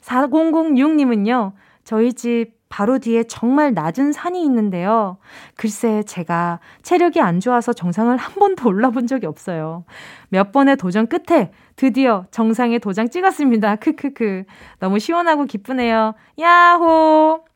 [0.00, 1.52] 4006님은요.
[1.84, 5.18] 저희 집 바로 뒤에 정말 낮은 산이 있는데요.
[5.56, 9.84] 글쎄, 제가 체력이 안 좋아서 정상을 한 번도 올라본 적이 없어요.
[10.30, 13.76] 몇 번의 도전 끝에 드디어 정상에 도장 찍었습니다.
[13.76, 14.44] 크크크.
[14.78, 16.14] 너무 시원하고 기쁘네요.
[16.40, 17.51] 야호!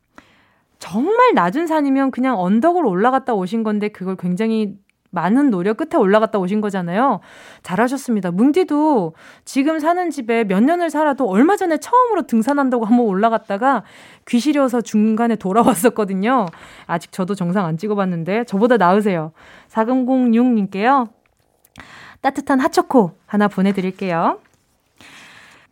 [0.87, 4.77] 정말 낮은 산이면 그냥 언덕을 올라갔다 오신 건데 그걸 굉장히
[5.11, 7.19] 많은 노력 끝에 올라갔다 오신 거잖아요.
[7.65, 8.31] 잘하셨습니다.
[8.31, 13.83] 뭉디도 지금 사는 집에 몇 년을 살아도 얼마 전에 처음으로 등산한다고 한번 올라갔다가
[14.29, 16.47] 귀 시려서 중간에 돌아왔었거든요.
[16.87, 19.33] 아직 저도 정상 안 찍어봤는데 저보다 나으세요.
[19.71, 21.09] 4006님께요.
[22.21, 24.39] 따뜻한 핫초코 하나 보내드릴게요.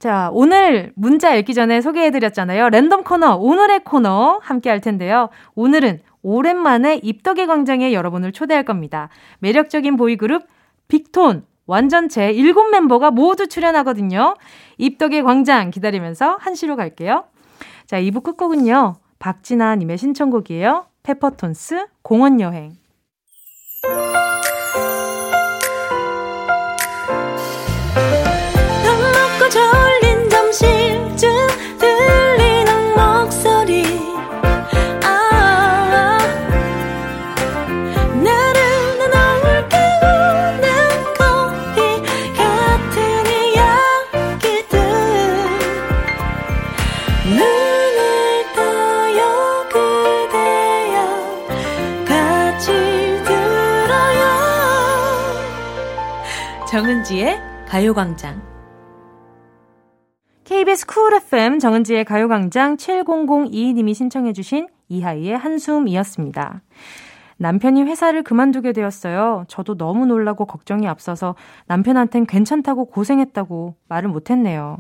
[0.05, 2.69] 자, 오늘 문자 읽기 전에 소개해드렸잖아요.
[2.69, 5.31] 랜덤 코너, 오늘의 코너 함께 할 텐데요.
[5.55, 9.09] 오늘은 오랜만에 입덕의 광장에 여러분을 초대할 겁니다.
[9.39, 10.43] 매력적인 보이그룹
[10.89, 14.35] 빅톤 완전체 7 멤버가 모두 출연하거든요.
[14.77, 17.25] 입덕의 광장 기다리면서 한시로 갈게요.
[17.87, 18.97] 자, 2부 끝곡은요.
[19.21, 20.85] 박진아님의 신청곡이에요.
[21.03, 22.84] 페퍼톤스 공원여행.
[57.05, 57.39] 정은지의
[57.69, 58.43] 가요광장
[60.45, 66.63] KBS 쿨 FM 정은지의 가요광장 7002님이 신청해주신 이하이의 한숨이었습니다.
[67.37, 69.45] 남편이 회사를 그만두게 되었어요.
[69.49, 71.35] 저도 너무 놀라고 걱정이 앞서서
[71.67, 74.79] 남편한텐 괜찮다고 고생했다고 말을 못했네요.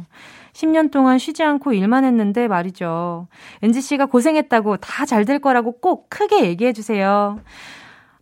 [0.54, 3.28] 10년 동안 쉬지 않고 일만 했는데 말이죠.
[3.62, 7.38] 은지 씨가 고생했다고 다 잘 될 거라고 꼭 크게 얘기해 주세요.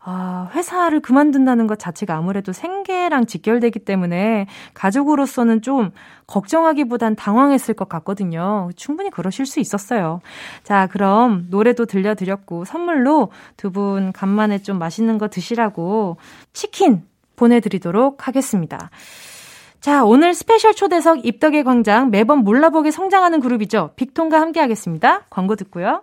[0.04, 5.90] 아, 회사를 그만둔다는 것 자체가 아무래도 생계랑 직결되기 때문에 가족으로서는 좀
[6.26, 8.70] 걱정하기보단 당황했을 것 같거든요.
[8.74, 10.20] 충분히 그러실 수 있었어요.
[10.64, 16.16] 자, 그럼 노래도 들려드렸고 선물로 두 분 간만에 좀 맛있는 거 드시라고
[16.52, 17.02] 치킨
[17.36, 18.90] 보내드리도록 하겠습니다.
[19.80, 23.92] 자, 오늘 special 초대석 입덕의 광장 매번 몰라보게 성장하는 그룹이죠.
[23.96, 25.22] 빅톤과 함께 하겠습니다.
[25.30, 26.02] 광고 듣고요.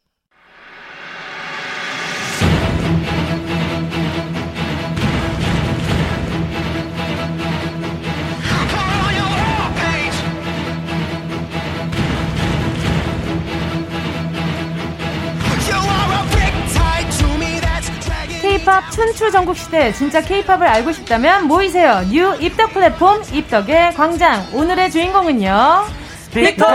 [18.61, 22.03] K-팝 춘추 전국 시대 진짜 K-팝을 알고 싶다면 모이세요.
[22.11, 24.45] new 입덕 플랫폼 입덕의 광장.
[24.53, 25.85] 오늘의 주인공은요.
[26.31, 26.65] 빅톤!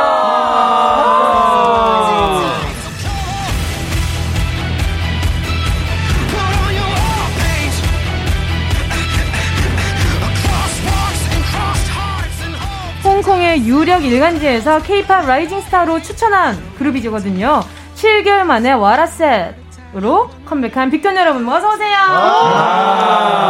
[13.04, 17.62] 홍콩의 유력 일간지에서 K-팝 rising star로 추천한 그룹이거든요.
[17.94, 21.96] 7개월 만에 와라셋 으로 컴백한 빅톤 여러분 어서 오세요.
[21.98, 23.46] 아~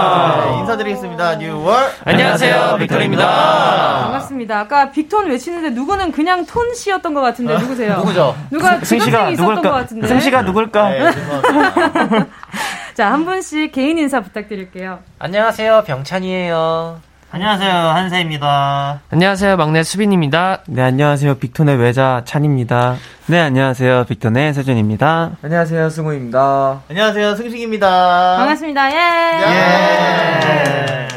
[0.60, 1.36] 인사드리겠습니다.
[1.36, 1.90] New world.
[2.04, 2.76] 안녕하세요.
[2.78, 4.02] 빅톤입니다.
[4.02, 4.60] 반갑습니다.
[4.60, 7.96] 아까 빅톤 외치는데 누구는 그냥 톤 씨였던 것 같은데 누구세요?
[7.96, 8.36] 누구죠?
[8.50, 10.06] 누가 승씨가 있었던 것 같은데.
[10.06, 10.88] 승 씨가 누굴까?
[10.90, 11.10] 네,
[12.94, 15.00] 자, 한 분씩 개인 인사 부탁드릴게요.
[15.18, 15.82] 안녕하세요.
[15.84, 17.00] 병찬이에요.
[17.30, 19.00] 안녕하세요 한세입니다.
[19.10, 20.60] 안녕하세요 막내 수빈입니다.
[20.68, 22.96] 네 안녕하세요 빅톤의 외자 찬입니다.
[23.26, 25.32] 네 안녕하세요 빅톤의 세준입니다.
[25.42, 26.82] 안녕하세요 승우입니다.
[26.88, 28.36] 안녕하세요 승식입니다.
[28.38, 28.90] 반갑습니다.
[28.92, 28.96] 예.
[29.42, 31.08] 예.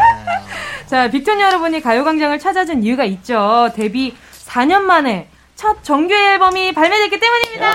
[0.88, 3.70] 자 빅톤 여러분이 가요광장을 찾아준 이유가 있죠.
[3.76, 4.16] 데뷔
[4.48, 7.70] 4년 만에 첫 정규 앨범이 발매됐기 때문입니다.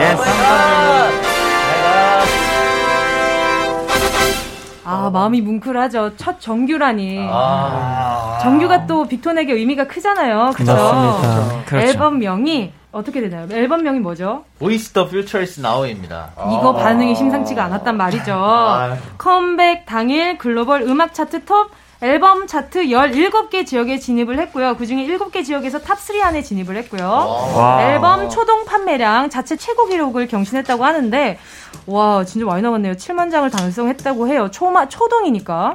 [0.00, 1.03] Yes.
[4.84, 6.16] 아, 마음이 뭉클하죠.
[6.16, 7.26] 첫 정규라니.
[7.30, 10.52] 아~ 정규가 또 빅톤에게 의미가 크잖아요.
[10.54, 10.74] 그죠?
[11.66, 11.86] 그렇죠.
[11.86, 13.48] 앨범 명이 어떻게 되나요?
[13.50, 14.44] 앨범명이 뭐죠?
[14.92, 16.30] The Future Is Now입니다.
[16.36, 18.34] 이거 반응이 심상치가 않았단 말이죠.
[18.34, 18.96] 아.
[19.18, 21.70] 컴백 당일 글로벌 음악 차트 톱
[22.04, 24.76] 앨범 차트 17개 지역에 진입을 했고요.
[24.76, 27.02] 그중에 7개 지역에서 top3 안에 진입을 했고요.
[27.08, 27.90] 와.
[27.90, 31.38] 앨범 초동 판매량 자체 최고 기록을 경신했다고 하는데
[31.86, 32.92] 와, 진짜 많이 나왔네요.
[32.92, 34.50] 7만 장을 달성했다고 해요.
[34.50, 35.74] 초마, 초동이니까.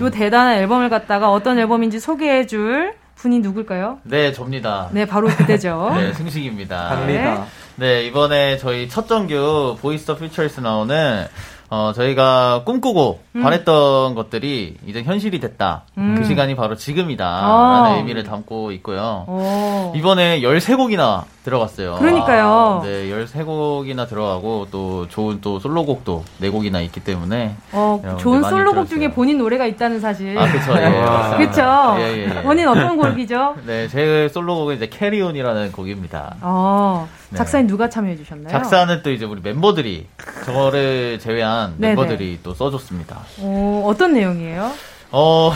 [0.00, 0.10] 이 어.
[0.10, 3.98] 대단한 앨범을 갖다가 어떤 앨범인지 소개해 줄 분이 누굴까요?
[4.04, 4.88] 네, 접니다.
[4.92, 5.90] 네, 바로 그대죠.
[5.98, 6.88] 네, 승식입니다.
[6.88, 7.46] 갑니다.
[7.74, 11.26] 네, 이번에 저희 첫 정규 Voice The Future Is Now는
[11.70, 13.42] 어, 저희가 꿈꾸고 음.
[13.42, 15.84] 바랬던 것들이 이제 현실이 됐다.
[15.98, 16.14] 음.
[16.16, 17.24] 그 시간이 바로 지금이다.
[17.24, 17.96] 라는 아.
[17.96, 19.24] 의미를 담고 있고요.
[19.28, 19.92] 오.
[19.94, 21.94] 이번에 13곡이나 들어갔어요.
[21.94, 22.80] 그러니까요.
[22.82, 27.56] 아, 네, 13곡이나 들어가고 또 좋은 또 솔로곡도 4곡이나 있기 때문에.
[27.72, 30.38] 어, 좋은 솔로곡 중에 본인 노래가 있다는 사실.
[30.38, 30.74] 아, 그쵸.
[30.76, 31.62] 예, 그쵸.
[31.98, 32.42] 예, 예, 예.
[32.42, 33.56] 본인 어떤 곡이죠?
[33.66, 36.36] 네, 제 솔로곡은 이제 캐리온이라는 곡입니다.
[36.42, 37.72] 어, 작사인 네.
[37.72, 38.50] 누가 참여해 주셨나요?
[38.50, 40.06] 작사는 또 이제 우리 멤버들이
[40.44, 41.74] 저를 제외한.
[41.78, 43.20] 멤버들이 또 써줬습니다.
[43.40, 44.70] 어, 어떤 내용이에요?
[45.10, 45.52] 어,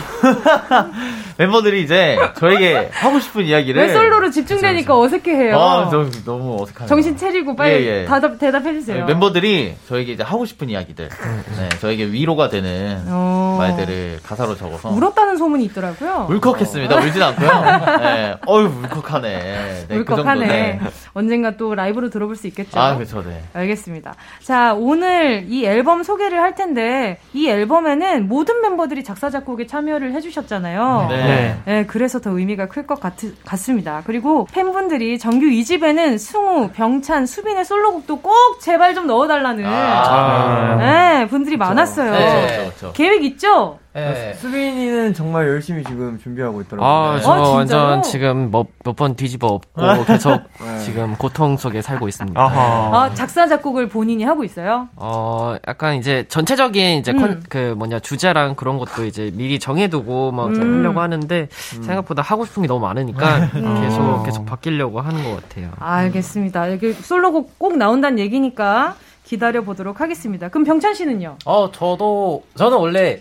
[1.36, 3.82] 멤버들이 이제 저에게 하고 싶은 이야기를.
[3.82, 5.58] 왜 솔로로 집중되니까 어색해해요.
[5.58, 6.88] 아, 너무, 너무 어색하네요.
[6.88, 8.04] 정신 차리고 빨리 예, 예.
[8.06, 9.04] 대답, 대답해 주세요.
[9.04, 13.56] 멤버들이 저에게 이제 하고 싶은 이야기들, 네, 저에게 위로가 되는 어...
[13.58, 14.88] 말들을 가사로 적어서.
[14.88, 16.28] 울었다는 소문이 있더라고요.
[16.30, 16.96] 울컥했습니다.
[16.96, 17.50] 울진 않고요.
[18.00, 19.28] 네, 어유 울컥하네.
[19.28, 20.78] 네, 그 울컥하네.
[20.82, 22.80] 그 언젠가 또 라이브로 들어볼 수 있겠죠.
[22.80, 23.42] 아, 그렇죠, 네.
[23.52, 24.14] 알겠습니다.
[24.42, 30.12] 자, 오늘 이 앨범 소개를 할 텐데, 이 앨범에는 모든 멤버들이 작사, 작 작곡에 참여를
[30.12, 31.06] 해주셨잖아요.
[31.10, 31.16] 네.
[31.16, 31.56] 네.
[31.64, 32.98] 네 그래서 더 의미가 클 것
[33.44, 34.02] 같습니다.
[34.06, 41.56] 그리고 팬분들이 정규 2집에는 승우, 병찬, 수빈의 솔로곡도 꼭 제발 좀 넣어달라는 아~ 네, 분들이
[41.56, 42.10] 많았어요.
[42.10, 42.70] 네.
[42.74, 43.78] 그쵸, 계획 있죠?
[43.94, 44.32] 네.
[44.34, 46.90] 수빈이는 정말 열심히 지금 준비하고 있더라고요.
[46.90, 48.50] 아, 저 아, 완전 지금
[48.84, 50.30] 몇번 뒤집어 엎고 계속
[50.60, 50.78] 네.
[50.80, 52.40] 지금 고통 속에 살고 있습니다.
[52.40, 54.88] 아, 작사 작곡을 본인이 하고 있어요?
[54.96, 57.18] 어, 약간 이제 전체적인 이제 음.
[57.18, 60.78] 컨, 그 뭐냐 주제랑 그런 것도 이제 미리 정해두고 막 음.
[60.78, 61.82] 하려고 하는데 음.
[61.82, 63.82] 생각보다 하고 싶은 게 너무 많으니까 음.
[63.82, 65.70] 계속 계속 바뀌려고 하는 것 같아요.
[65.78, 66.72] 알겠습니다.
[66.72, 70.48] 여기 솔로곡 꼭 나온다는 얘기니까 기다려 보도록 하겠습니다.
[70.48, 71.36] 그럼 병찬 씨는요?
[71.44, 73.18] 어, 저도 저는 원래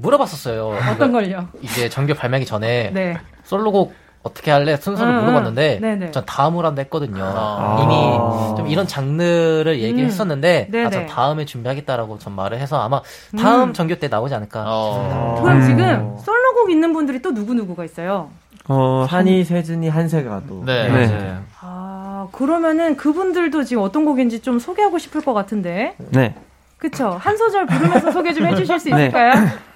[0.00, 0.78] 물어봤었어요.
[0.92, 1.48] 어떤 걸요?
[1.62, 3.16] 이제 정규 발매기 전에 네.
[3.44, 3.92] 솔로곡
[4.22, 6.08] 어떻게 할래 순서를 음, 물어봤는데 음.
[6.12, 7.22] 전 다음으로 한다 했거든요.
[7.24, 10.86] 아~ 이미 좀 이런 장르를 얘기했었는데 음.
[10.86, 13.00] 아, 전 다음에 준비하겠다라고 전 말을 해서 아마
[13.38, 13.72] 다음 음.
[13.72, 15.42] 정규 때 나오지 않을까 어~ 싶습니다.
[15.42, 18.30] 그럼 지금 솔로곡 있는 분들이 또 누구 누구가 있어요?
[18.68, 20.64] 어 한이, 세준이, 한세가 또.
[20.66, 20.88] 네.
[20.88, 21.06] 네.
[21.06, 21.34] 네.
[21.60, 25.94] 아 그러면은 그분들도 지금 어떤 곡인지 좀 소개하고 싶을 것 같은데.
[26.10, 26.34] 네.
[26.76, 29.06] 그쵸 한 소절 부르면서 소개 좀 해주실 수 네.
[29.06, 29.34] 있을까요?
[29.34, 29.48] 네.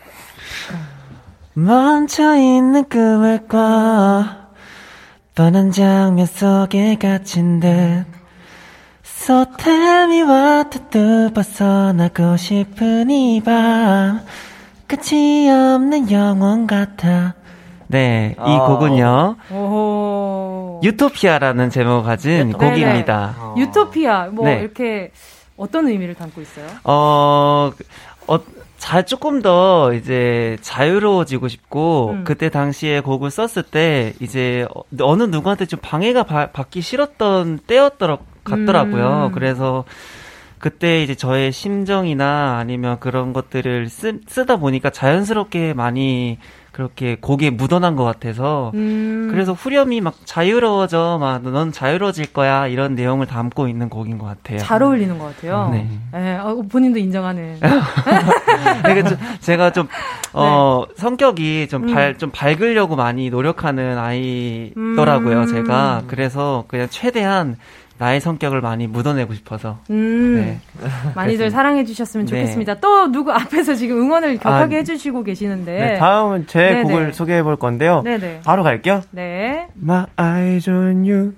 [1.55, 4.25] 멈춰있는 꿈을 꿔
[5.35, 8.05] 뻔한 장면 속에 갇힌 듯
[9.05, 14.21] So tell me what to do 벗어나고 싶은 이 밤
[14.87, 17.35] 끝이 없는 영원 같아
[17.87, 18.67] 네, 이 어.
[18.67, 19.37] 곡은요.
[19.53, 20.81] 오호.
[20.83, 22.59] 유토피아라는 제목을 가진 유토...
[22.59, 23.35] 곡입니다.
[23.39, 23.55] 어.
[23.57, 24.61] 유토피아, 뭐, 네.
[24.61, 25.13] 이렇게
[25.57, 26.67] 어떤 의미를 담고 있어요?
[26.83, 27.71] 어,
[28.27, 28.39] 어,
[28.85, 32.25] 잘 조금 더 이제 자유로워지고 싶고 음.
[32.25, 34.69] 그때 당시에 곡을 썼을 때 이제
[35.01, 39.29] 어느 누구한테 좀 방해가 바, 받기 싫었던 때였더라 같더라고요.
[39.29, 39.33] 음.
[39.33, 39.85] 그래서
[40.59, 46.37] 그때 이제 저의 심정이나 아니면 그런 것들을 쓰, 쓰다 보니까 자연스럽게 많이
[46.75, 49.29] 그렇게 곡에 묻어난 것 같아서 음.
[49.31, 54.59] 그래서 후렴이 막 자유로워져 막 넌 자유로워질 거야 이런 내용을 담고 있는 곡인 것 같아요.
[54.59, 55.69] 잘 어울리는 것 같아요.
[55.71, 55.89] 네.
[56.13, 57.59] 네 어, 본인도 인정하는.
[58.83, 59.89] 그러니까 좀 제가 좀
[60.33, 60.95] 어, 네.
[60.97, 62.19] 성격이 좀 발, 음.
[62.19, 65.47] 좀 밝으려고 많이 노력하는 아이더라고요, 음.
[65.47, 66.03] 제가.
[66.09, 67.57] 그래서 그냥 최대한
[67.99, 69.79] 나의 성격을 많이 묻어내고 싶어서.
[69.91, 70.61] 음, 네.
[71.15, 72.31] 많이들 사랑해 주셨으면 네.
[72.31, 72.75] 좋겠습니다.
[72.75, 72.81] 네.
[72.81, 75.79] 또 누구 앞에서 지금 응원을 격하게 아, 해주시고 계시는데.
[75.79, 76.83] 네, 다음은 제 네네.
[76.83, 78.03] 곡을 소개해 볼 건데요.
[78.03, 78.41] 네네.
[78.45, 79.03] 바로 갈게요.
[79.11, 79.69] 네.
[79.81, 81.33] My eyes on you.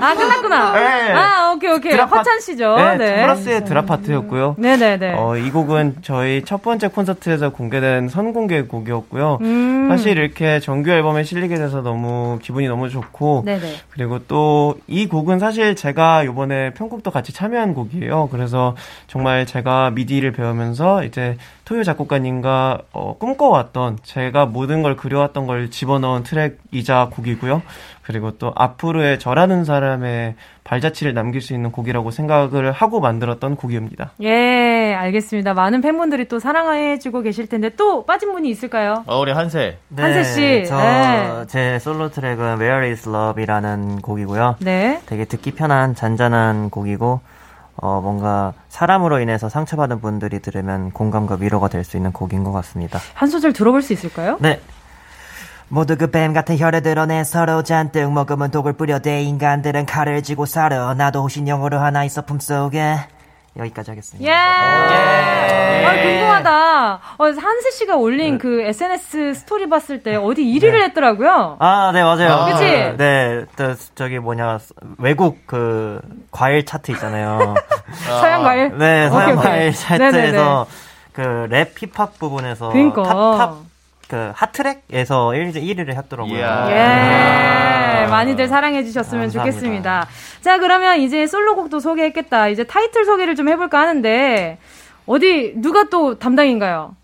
[0.00, 0.72] 아, 끝났구나.
[0.72, 1.12] 네.
[1.12, 1.92] 아, 오케이, 오케이.
[1.92, 2.76] 드라파, 허찬 씨죠.
[2.76, 2.96] 네.
[2.96, 3.22] 네.
[3.22, 4.56] 플러스의 드라파트였고요.
[4.58, 5.14] 네네네.
[5.18, 9.38] 어, 이 곡은 저희 첫 번째 콘서트에서 공개된 선공개 곡이었고요.
[9.40, 9.88] 음.
[9.90, 13.42] 사실 이렇게 정규 앨범에 실리게 돼서 너무 기분이 너무 좋고.
[13.46, 13.60] 네네.
[13.90, 18.28] 그리고 또 이 곡은 사실 제가 이번에 편곡도 같이 참여한 곡이에요.
[18.30, 18.74] 그래서
[19.06, 26.22] 정말 제가 미디를 배우면서 이제 토요 작곡가님과 어, 꿈꿔왔던 제가 모든 걸 그려왔던 걸 집어넣은
[26.22, 27.62] 트랙이자 곡이고요.
[28.02, 30.34] 그리고 또 앞으로의 저라는 사람의
[30.64, 34.12] 발자취를 남길 수 있는 곡이라고 생각을 하고 만들었던 곡입니다.
[34.22, 35.54] 예, 알겠습니다.
[35.54, 39.04] 많은 팬분들이 또 사랑해주고 계실 텐데 또 빠진 분이 있을까요?
[39.06, 39.78] 어, 우리 한세.
[39.88, 40.64] 네, 한세 씨.
[40.66, 41.78] 저제 네.
[41.78, 44.56] 솔로 트랙은 Where Is Love이라는 곡이고요.
[44.60, 45.00] 네.
[45.06, 47.20] 되게 듣기 편한 잔잔한 곡이고
[47.78, 52.98] 어, 뭔가 사람으로 인해서 상처받은 분들이 들으면 공감과 위로가 될 수 있는 곡인 것 같습니다.
[53.14, 54.38] 한 소절 들어볼 수 있을까요?
[54.40, 54.60] 네.
[55.68, 60.94] 모두 그 뱀 같은 혀를 드러내 서로 잔뜩 먹으면 독을 뿌려대 인간들은 칼을 쥐고 살아
[60.94, 62.96] 나도 호신용으로 하나 있어 품속에
[63.56, 64.30] 여기까지 하겠습니다.
[64.30, 64.34] 예.
[64.34, 65.86] 예.
[65.86, 66.94] 아, 궁금하다.
[67.18, 68.38] 어, 한세 씨가 올린 네.
[68.38, 70.82] 그 SNS 스토리 봤을 때 어디 1위를 네.
[70.84, 71.56] 했더라고요.
[71.58, 72.32] 아, 네, 맞아요.
[72.34, 72.64] 아, 그치?
[72.98, 74.58] 네, 또, 저기 뭐냐,
[74.98, 76.00] 외국 그
[76.30, 77.54] 과일 차트 있잖아요.
[78.20, 78.76] 서양 과일?
[78.76, 80.66] 네, 서양 과일 차트에서
[81.14, 83.02] 그 랩 힙합 부분에서 그러니까.
[83.04, 83.54] top, top
[84.08, 86.38] 그 hot track에서 1, 1위를 했더라고요.
[86.70, 88.02] 예.
[88.02, 88.06] 예.
[88.06, 90.06] 많이들 사랑해 주셨으면 좋겠습니다.
[90.40, 92.48] 자, 그러면 이제 솔로곡도 소개했겠다.
[92.48, 94.58] 이제 타이틀 소개를 좀 해볼까 하는데
[95.06, 96.94] 어디 누가 또 담당인가요?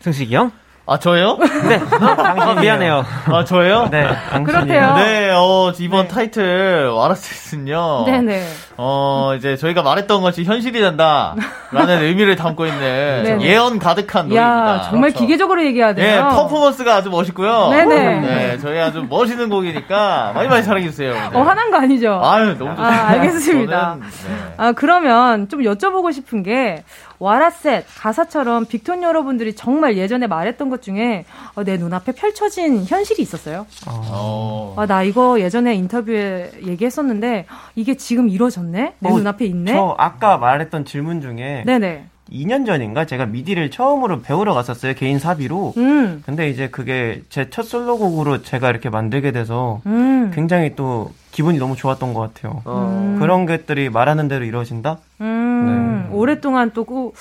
[0.00, 0.52] 승식이 형?
[0.86, 1.36] 아, 저예요?
[1.68, 1.78] 네.
[1.78, 3.04] 당신 미안해요.
[3.26, 3.88] 아, 저예요?
[3.92, 4.08] 네.
[4.44, 4.94] 그렇대요.
[4.96, 6.08] 네, 어, 이번 네.
[6.08, 8.04] 타이틀, 와라스는요.
[8.06, 8.44] 네네.
[8.76, 11.36] 어, 이제 저희가 말했던 것이 현실이 된다.
[11.70, 14.82] 라는 의미를 담고 있는 예언 가득한 노래입니다.
[14.90, 15.24] 정말 그렇죠?
[15.24, 16.24] 기계적으로 얘기해야 돼요.
[16.28, 17.68] 네, 퍼포먼스가 아주 멋있고요.
[17.68, 18.20] 네네.
[18.20, 21.12] 네, 저희 아주 멋있는 곡이니까 많이 많이 사랑해 주세요.
[21.12, 21.30] 네.
[21.34, 22.20] 어, 화난 거 아니죠?
[22.24, 22.82] 아유, 너무 좋습니다.
[22.82, 23.80] 아, 알겠습니다.
[23.80, 24.54] 저는, 네.
[24.56, 26.82] 아, 그러면 좀 여쭤보고 싶은 게,
[27.20, 33.66] 와라셋 가사처럼 빅톤 여러분들이 정말 예전에 말했던 것 중에 어, 내 눈앞에 펼쳐진 현실이 있었어요.
[33.86, 34.74] 어.
[34.78, 37.44] 아, 나 이거 예전에 인터뷰에 얘기했었는데
[37.76, 38.94] 이게 지금 이루어졌네?
[38.98, 39.74] 내 어, 눈앞에 있네?
[39.74, 42.06] 저 아까 말했던 질문 중에 네네.
[42.32, 44.94] 2년 전인가 제가 미디를 처음으로 배우러 갔었어요.
[44.94, 45.74] 개인 사비로.
[45.76, 46.22] 음.
[46.24, 50.30] 근데 이제 그게 제 첫 솔로곡으로 제가 이렇게 만들게 돼서 음.
[50.34, 52.62] 굉장히 또 기분이 너무 좋았던 것 같아요.
[52.66, 53.16] 음.
[53.18, 54.98] 그런 것들이 말하는 대로 이루어진다?
[55.20, 56.06] 음.
[56.10, 56.14] 네.
[56.16, 57.12] 오랫동안 또 꾸,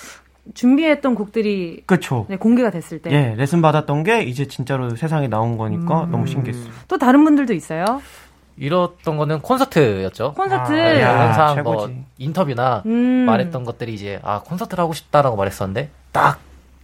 [0.53, 2.25] 준비했던 곡들이 그쵸.
[2.29, 3.11] 네, 공개가 됐을 때.
[3.11, 6.11] 예, 레슨 받았던 게 이제 진짜로 세상에 나온 거니까 음.
[6.11, 6.71] 너무 신기했어요.
[6.87, 8.01] 또 다른 분들도 있어요?
[8.59, 10.33] 이뤘던 거는 콘서트였죠.
[10.33, 10.73] 콘서트.
[10.73, 13.25] 아, 네, 항상 뭐 인터뷰나 음.
[13.25, 16.39] 말했던 것들이 이제 아 콘서트를 하고 싶다라고 말했었는데 딱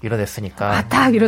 [0.06, 0.72] 이뤄냈으니까.
[0.72, 1.12] 아, 딱.
[1.12, 1.20] 네.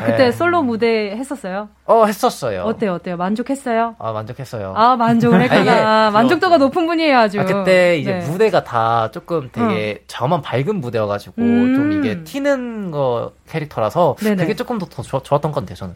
[0.00, 1.68] 그때 솔로 무대 했었어요?
[1.86, 2.62] 어, 했었어요.
[2.62, 3.16] 어때요, 어때요?
[3.16, 3.96] 만족했어요?
[3.98, 4.74] 아, 만족했어요.
[4.76, 6.10] 아, 만족을 했구나.
[6.10, 7.40] 만족도가 높은 분이에요, 아주.
[7.40, 8.26] 아, 그때 이제 네.
[8.28, 10.04] 무대가 다 조금 되게 어.
[10.06, 11.74] 저만 밝은 무대여가지고, 음.
[11.74, 14.36] 좀 이게 튀는 거 캐릭터라서 네네.
[14.36, 15.94] 그게 조금 더, 더 좋, 좋았던 것 같아요, 저는.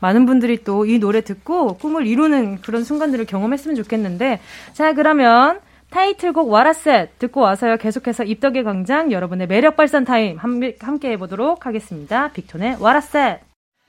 [0.00, 4.40] 많은 분들이 또 이 노래 듣고 꿈을 이루는 그런 순간들을 경험했으면 좋겠는데,
[4.72, 5.60] 자, 그러면
[5.92, 7.76] 타이틀곡 와라셋 듣고 와서요.
[7.76, 12.32] 계속해서 입덕의 광장 여러분의 매력 발산 타임 함께 해보도록 하겠습니다.
[12.32, 13.40] 빅톤의 와라셋.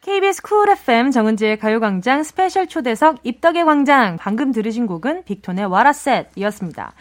[0.01, 5.93] KBS 쿨 FM 정은지의 가요광장 스페셜 초대석 입덕의 광장 방금 들으신 곡은 빅톤의 What I
[5.93, 6.91] Said였습니다.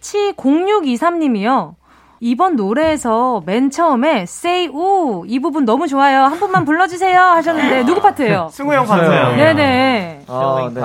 [0.00, 1.74] 치 0623님이요.
[2.22, 6.24] 이번 노래에서 맨 처음에 Say U 이 부분 너무 좋아요.
[6.24, 8.50] 한 번만 불러주세요 하셨는데 누구 파트예요?
[8.52, 9.36] 승우 형 파트예요.
[9.36, 10.24] 네네.
[10.26, 10.80] 어, 네.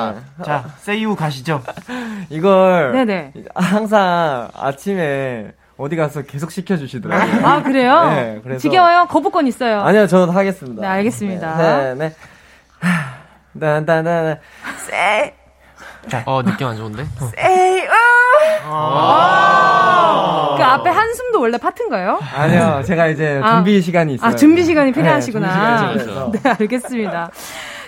[0.45, 1.61] 자, Say U 가시죠.
[2.29, 3.33] 이걸 네네.
[3.53, 7.45] 항상 아침에 어디 가서 계속 시켜주시더라고요.
[7.45, 8.09] 아, 그래요?
[8.09, 8.61] 네, 그래서.
[8.61, 9.07] 지겨워요?
[9.09, 9.81] 거부권 있어요.
[9.81, 10.81] 아니요, 저는 하겠습니다.
[10.81, 11.57] 네, 알겠습니다.
[11.57, 12.15] 네, 네.
[13.51, 14.37] 나나나
[14.87, 15.33] say.
[16.25, 17.03] 어, 느낌 안 좋은데?
[17.37, 17.81] say,
[18.61, 19.84] uh.
[20.57, 22.19] 그 앞에 한숨도 원래 파트인가요?
[22.35, 23.55] 아니요, 제가 이제 아.
[23.55, 24.29] 준비 아, 시간이 있어요.
[24.29, 25.93] 아, 준비 시간이 네, 필요하시구나.
[25.95, 26.01] 네,
[26.43, 27.31] 네, 알겠습니다.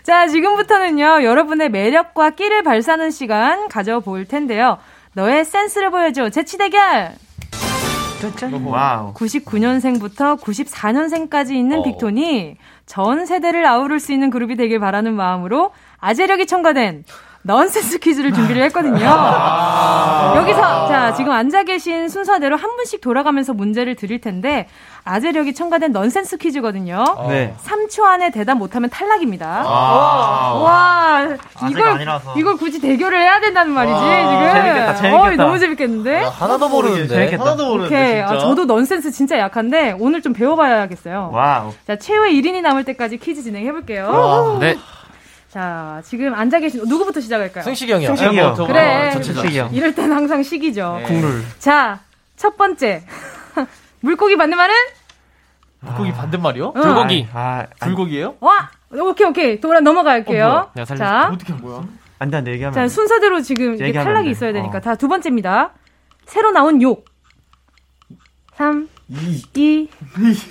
[0.03, 4.77] 자, 지금부터는요, 여러분의 매력과 끼를 발사하는 시간 가져볼 텐데요.
[5.13, 6.29] 너의 센스를 보여줘.
[6.29, 7.11] 재치 대결!
[8.65, 9.13] 와우.
[9.13, 11.83] 99년생부터 94년생까지 있는 어.
[11.83, 17.03] 빅톤이 전 세대를 아우를 수 있는 그룹이 되길 바라는 마음으로 아재력이 첨가된
[17.47, 19.07] 넌센스 퀴즈를 준비를 했거든요.
[19.07, 24.67] 아~ 여기서 자 지금 앉아 계신 순서대로 한 분씩 돌아가면서 문제를 드릴 텐데
[25.05, 27.05] 아재력이 첨가된 넌센스 퀴즈거든요.
[27.29, 27.55] 네.
[27.63, 29.63] 3초 안에 대답 못하면 탈락입니다.
[29.65, 31.27] 아~ 와
[31.69, 34.53] 이걸 이걸 굳이 대결을 해야 된다는 말이지 지금.
[34.53, 35.43] 재밌겠다, 재밌겠다.
[35.43, 36.25] 어, 너무 재밌겠는데.
[36.25, 37.07] 아, 하나도 모르는데.
[37.07, 37.43] 재밌겠다.
[37.45, 38.21] 하나도 모르는데.
[38.23, 41.29] 아, 저도 넌센스 진짜 약한데 오늘 좀 배워봐야겠어요.
[41.31, 41.71] 와우.
[41.87, 44.57] 자 최후의 1인이 남을 때까지 퀴즈 진행해 볼게요.
[44.59, 44.75] 네.
[45.49, 47.63] 자, 지금 앉아 계신 누구부터 시작할까요?
[47.63, 48.07] 승식이 형이요.
[48.15, 48.55] 승식이 형.
[48.67, 49.09] 그래.
[49.15, 49.73] 어, 승식이 형.
[49.73, 50.97] 이럴 땐 항상 식이죠.
[50.99, 51.03] 네.
[51.03, 51.43] 국룰.
[51.59, 51.99] 자,
[52.35, 53.03] 첫 번째.
[54.01, 54.73] 물고기 반대말은?
[55.79, 56.67] 물고기 반대말이요?
[56.67, 56.71] 어.
[56.73, 57.27] 불고기.
[57.33, 58.35] 아, 아, 불고기예요?
[58.41, 58.69] 와!
[58.91, 59.59] 오케이, 오케이.
[59.59, 60.71] 돌아 넘어갈게요.
[60.77, 61.29] 어, 자.
[61.31, 61.83] 어떻게 뭐야?
[62.19, 62.73] 안 돼, 안 돼, 얘기하면.
[62.73, 64.77] 자, 순서대로 지금 이게 탈락이 있어야 되니까.
[64.77, 64.81] 어.
[64.81, 65.71] 자, 두 번째입니다.
[66.25, 67.05] 새로 나온 욕.
[68.55, 69.89] 3, 2, 2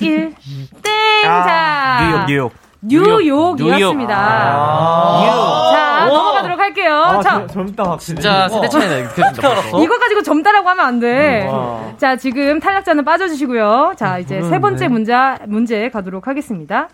[0.01, 0.35] 1,
[0.83, 1.31] 땡!
[1.31, 2.07] 아, 자.
[2.07, 2.66] 뉴욕, 뉴욕.
[2.83, 4.15] 뉴욕이었습니다.
[4.17, 6.15] 아~ 자, 오!
[6.15, 6.95] 넘어가도록 할게요.
[7.05, 8.21] 아, 자, 젊다, 확실히.
[8.21, 9.23] 진짜 세대 차이나 이렇게
[9.83, 11.49] 이거 가지고 젊다라고 하면 안 돼.
[11.51, 13.95] 음, 자, 지금 탈락자는 빠져주시고요.
[13.97, 14.89] 자, 이제 음, 세 번째 네.
[14.89, 15.15] 문제,
[15.47, 16.89] 문제 가도록 하겠습니다.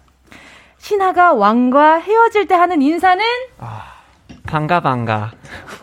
[0.78, 3.22] 신하가 왕과 헤어질 때 하는 인사는?
[3.60, 3.82] 아,
[4.46, 5.30] 반가, 반가.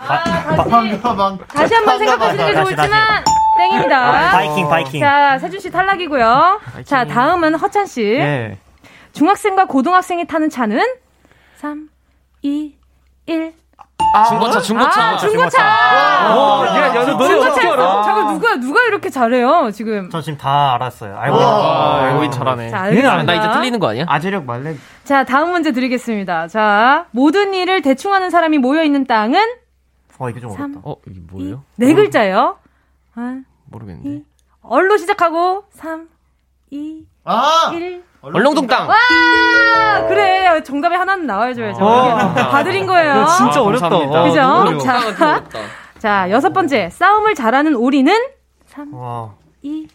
[0.08, 1.46] 아, 다시, 반가, 반가.
[1.48, 3.24] 다시 한 번 생각하시는 게 좋을지만,
[3.58, 4.32] 땡입니다.
[4.32, 5.00] 바이킹, 바이킹.
[5.02, 6.60] 자, 세준 씨 탈락이고요.
[6.66, 6.84] 바이킹.
[6.86, 8.02] 자, 다음은 허찬 씨.
[8.04, 8.58] 네.
[9.14, 10.82] 중학생과 고등학생이 타는 차는
[11.58, 11.90] 3,
[12.42, 12.76] 2,
[13.26, 13.54] 1.
[14.16, 15.04] 아, 중고차, 중고차.
[15.04, 15.64] 아, 중고차.
[15.64, 18.04] 와, 야, 야, 노래 어떻게 알아?
[18.04, 20.10] 잠깐 누가 누가 이렇게 잘해요 지금?
[20.10, 21.16] 저 지금 다 알았어요.
[21.18, 22.70] 알고 아, 알고 있 잘하네.
[22.72, 23.24] 자, 알겠습니다.
[23.24, 24.06] 나 이제 틀리는 거 아니야?
[24.08, 24.76] 아재력 말래.
[25.04, 26.48] 자, 다음 문제 드리겠습니다.
[26.48, 29.40] 자, 모든 일을 대충 하는 사람이 모여 있는 땅은?
[30.18, 30.82] 어, 이게 좀 3, 어렵다.
[30.90, 31.64] 어, 이게 뭐예요?
[31.80, 32.58] 2, 네 글자예요.
[33.16, 34.24] 아, 모르겠는데.
[34.64, 36.08] 얼로 시작하고 3,
[36.72, 37.72] 2, 아!
[37.74, 38.04] 1.
[38.22, 38.88] 얼렁동 땅.
[38.88, 38.96] 와
[40.08, 41.84] 그래 정답이 하나는 나와줘야죠.
[41.84, 42.34] 어.
[42.34, 43.26] 봐드린 거예요.
[43.38, 43.90] 진짜 어렵다.
[43.90, 44.80] 그죠?
[44.80, 45.44] 자,
[46.00, 48.14] 자 여섯 번째 싸움을 잘하는 오리는
[48.68, 49.32] 3, 와.
[49.62, 49.88] 2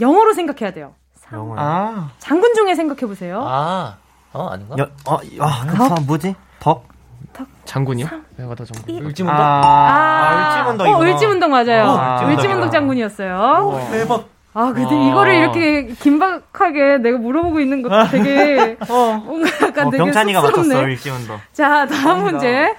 [0.00, 0.94] 영어로 생각해야 돼요.
[1.14, 1.54] 3, 영어.
[1.58, 2.10] 아.
[2.18, 3.42] 장군 중에 생각해 보세요.
[3.46, 3.96] 아,
[4.32, 4.76] 어 아닌가?
[4.78, 6.34] 여, 어, 아, 그 사람 뭐지?
[6.58, 6.88] 덕.
[7.32, 7.46] 덕.
[7.64, 8.06] 장군이요?
[8.36, 9.06] 내가 더 장군.
[9.06, 9.40] 을지문덕.
[9.40, 10.86] 아, 아, 을지문덕.
[10.88, 11.84] 어, 을지문덕 맞아요.
[11.86, 13.88] 어, 을지문덕 장군이었어요.
[13.90, 14.24] 대박.
[14.54, 19.22] 아, 근데 아~ 이거를 이렇게 긴박하게 내가 물어보고 있는 것도 되게 어.
[19.24, 21.38] 뭔가 약간 어, 되게 병찬이가 맞췄어, 일지원도.
[21.52, 22.74] 자, 다음 문제.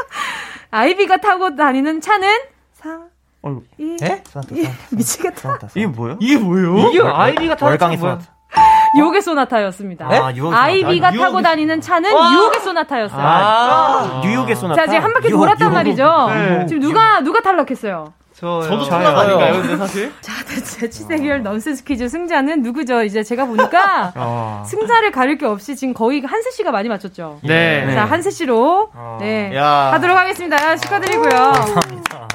[0.70, 2.28] 아이비가 타고 다니는 차는
[2.74, 2.98] 4
[3.42, 4.22] 어, 2 에?
[4.52, 5.58] 2 미치겠다.
[5.74, 6.18] 이게 뭐예요?
[6.20, 6.88] 이게 뭐예요?
[6.88, 8.18] 이게 아이비가 타는 차가 뭐야?
[8.96, 10.06] 유혹의 소나타였습니다.
[10.06, 11.42] 아, 아이비가 타고 유혹의...
[11.42, 13.20] 다니는 차는 유혹의 소나타였어요.
[13.20, 14.82] 아, 유혹의 소나타.
[14.82, 15.74] 자, 지금 한 바퀴 유혹, 돌았단 유혹.
[15.74, 16.26] 말이죠.
[16.30, 16.66] 네.
[16.66, 18.12] 지금 누가 누가 탈락했어요?
[18.38, 20.12] 저, 저도 청남 아닌가요, 근데 사실?
[20.22, 23.02] 자, 재치 대결 넌센스 퀴즈 승자는 누구죠?
[23.02, 24.62] 이제 제가 보니까 어.
[24.68, 27.40] 승자를 가릴 게 없이 지금 거의 한세 씨가 많이 맞췄죠?
[27.42, 27.92] 네.
[27.92, 29.18] 자, 한세 씨로, 어.
[29.20, 29.52] 네.
[29.56, 29.90] 야.
[29.94, 30.76] 하도록 하겠습니다.
[30.76, 31.28] 축하드리고요.
[31.30, 32.28] 감사합니다.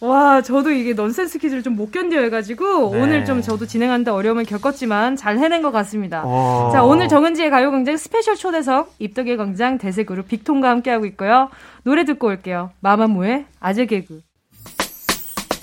[0.00, 3.00] 와, 저도 이게 넌센스 퀴즈를 좀 못 견뎌 해가지고, 네.
[3.00, 6.24] 오늘 좀 저도 진행하는데 어려움을 겪었지만, 잘 해낸 것 같습니다.
[6.26, 6.68] 오.
[6.72, 11.48] 자, 오늘 정은지의 가요광장 스페셜 초대석, 입덕의 광장 대세그룹 빅톤과 함께하고 있고요.
[11.84, 12.70] 노래 듣고 올게요.
[12.80, 14.20] 마마무의 아재 개그.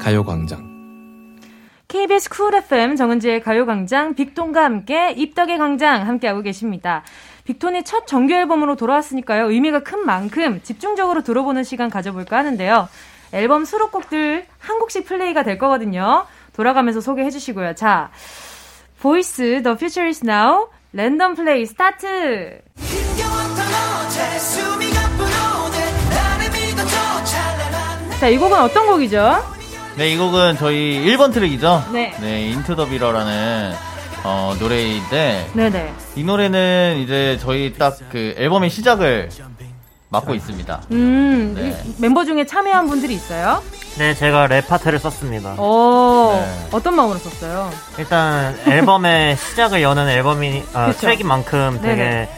[0.00, 0.70] 가요광장.
[1.86, 7.02] KBS 쿨 FM 정은지의 가요광장 빅톤과 함께 입덕의 광장 함께하고 계십니다.
[7.44, 9.50] 빅톤이 첫 정규 앨범으로 돌아왔으니까요.
[9.50, 12.88] 의미가 큰 만큼 집중적으로 들어보는 시간 가져볼까 하는데요.
[13.32, 16.26] 앨범 수록곡들 한 곡씩 플레이가 될 거거든요.
[16.54, 17.74] 돌아가면서 소개해 주시고요.
[17.74, 18.10] 자,
[19.00, 22.60] VOICE The Future is Now 랜덤 플레이 스타트!
[28.20, 29.59] 자, 이 곡은 어떤 곡이죠?
[30.00, 31.84] 네, 이 곡은 저희 1번 트랙이죠.
[31.92, 32.16] 네.
[32.22, 33.74] 네, Into the Mirror라는
[34.24, 35.92] 어, 노래인데 네네.
[36.16, 39.28] 이 노래는 이제 저희 딱 그 앨범의 시작을
[40.08, 40.80] 맡고 있습니다.
[40.92, 41.84] 음, 네.
[41.98, 43.62] 멤버 중에 참여한 분들이 있어요?
[43.98, 45.52] 네, 제가 랩 파트를 썼습니다.
[45.60, 46.68] 오, 네.
[46.72, 47.70] 어떤 마음으로 썼어요?
[47.98, 52.28] 일단 앨범의 시작을 여는 앨범이 아, 트랙인 만큼 되게 네네.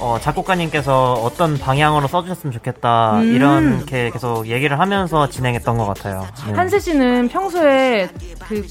[0.00, 3.34] 어, 작곡가님께서 어떤 방향으로 써주셨으면 좋겠다 음.
[3.34, 6.26] 이렇게 계속 얘기를 하면서 진행했던 것 같아요.
[6.46, 6.52] 네.
[6.52, 8.08] 한세 씨는 평소에
[8.48, 8.64] 그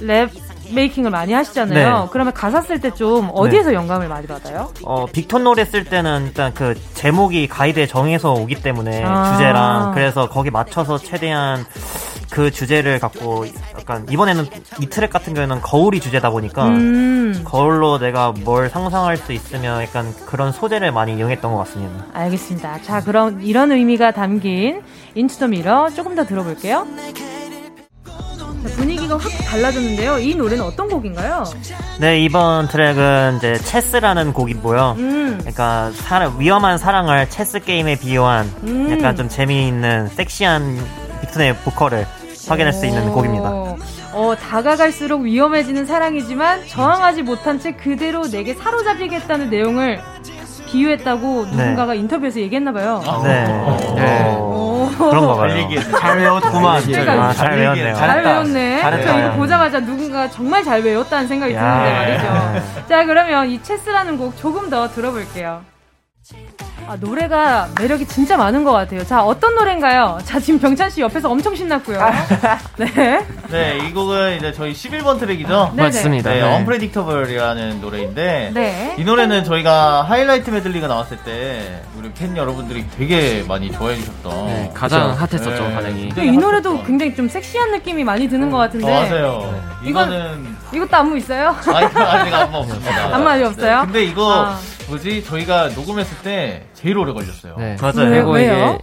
[0.00, 0.28] 랩
[0.74, 2.00] making을 많이 하시잖아요.
[2.04, 2.08] 네.
[2.10, 3.76] 그러면 가사 쓸 때 좀 어디에서 네.
[3.76, 4.72] 영감을 많이 받아요?
[4.82, 9.32] 어, 빅톤 노래 쓸 때는 일단 그 제목이 가이드에 정해서 오기 때문에 아.
[9.32, 11.64] 주제랑 그래서 거기 맞춰서 최대한
[12.30, 13.46] 그 주제를 갖고
[13.78, 14.46] 약간 이번에는
[14.80, 17.42] 이 트랙 같은 경우에는 거울이 주제다 보니까 음.
[17.44, 22.06] 거울로 내가 뭘 상상할 수 있으면 약간 그런 소재를 많이 이용했던 것 같습니다.
[22.12, 22.82] 알겠습니다.
[22.82, 24.82] 자, 그럼 이런 의미가 담긴
[25.14, 26.86] Into the Mirror 조금 더 들어볼게요.
[28.76, 30.18] 분위기가 확 달라졌는데요.
[30.18, 31.44] 이 노래는 어떤 곡인가요?
[32.00, 34.94] 네, 이번 트랙은 이제 체스라는 곡이고요.
[34.98, 35.36] 음.
[35.38, 38.90] 그러니까 사랑, 위험한 사랑을 체스 게임에 비유한 음.
[38.90, 42.06] 약간 좀 재미있는 섹시한 빅톤의 보컬을
[42.48, 43.48] 확인할 수 있는 곡입니다.
[44.12, 50.00] 어, 다가갈수록 위험해지는 사랑이지만 저항하지 못한 채 그대로 내게 사로잡히겠다는 내용을
[50.66, 51.56] 비유했다고 네.
[51.56, 53.02] 누군가가 인터뷰에서 얘기했나봐요.
[53.06, 53.44] 아, 네.
[53.94, 54.36] 네.
[54.96, 55.68] 그런가 봐요.
[55.98, 56.82] 잘 외웠구만.
[57.08, 57.94] 아, 잘 외웠네요.
[57.94, 58.82] 잘 외웠네.
[59.04, 62.86] 저 이거 보자마자 누군가 정말 잘 외웠다는 생각이 드는데 말이죠.
[62.88, 65.62] 자, 그러면 이 체스라는 곡 조금 더 들어볼게요.
[66.86, 69.04] 아, 노래가 매력이 진짜 많은 것 같아요.
[69.04, 70.18] 자, 어떤 노래인가요?
[70.24, 71.98] 자, 지금 병찬 씨 옆에서 엄청 신났고요.
[72.76, 73.26] 네.
[73.50, 75.72] 네, 이 곡은 이제 저희 11번 트랙이죠?
[75.74, 75.82] 네네.
[75.82, 76.30] 맞습니다.
[76.30, 76.64] 네, 네.
[76.64, 78.94] 언프레딕터블이라는 노래인데, 네.
[78.98, 84.46] 이 노래는 저희가 하이라이트 메들리가 나왔을 때, 우리 팬 여러분들이 되게 많이 좋아해 주셨던.
[84.46, 85.20] 네, 가장 그쵸?
[85.20, 85.74] 핫했었죠, 네.
[85.74, 86.12] 반응이.
[86.18, 88.86] 이 노래도 굉장히 좀 섹시한 느낌이 많이 드는 것 같은데.
[88.86, 89.62] 어, 맞아요.
[89.82, 89.88] 네.
[89.88, 90.54] 이거는.
[90.74, 91.56] 이것도 안무 있어요?
[91.72, 93.04] 아니, 아직 안무 없습니다.
[93.16, 93.80] 안무 아직 없어요?
[93.80, 94.58] 네, 근데 이거, 아.
[94.86, 95.24] 뭐지?
[95.24, 97.54] 저희가 녹음했을 때 제일 오래 걸렸어요.
[97.56, 97.76] 네.
[97.80, 98.10] 맞아요.
[98.10, 98.78] 그리고 왜요?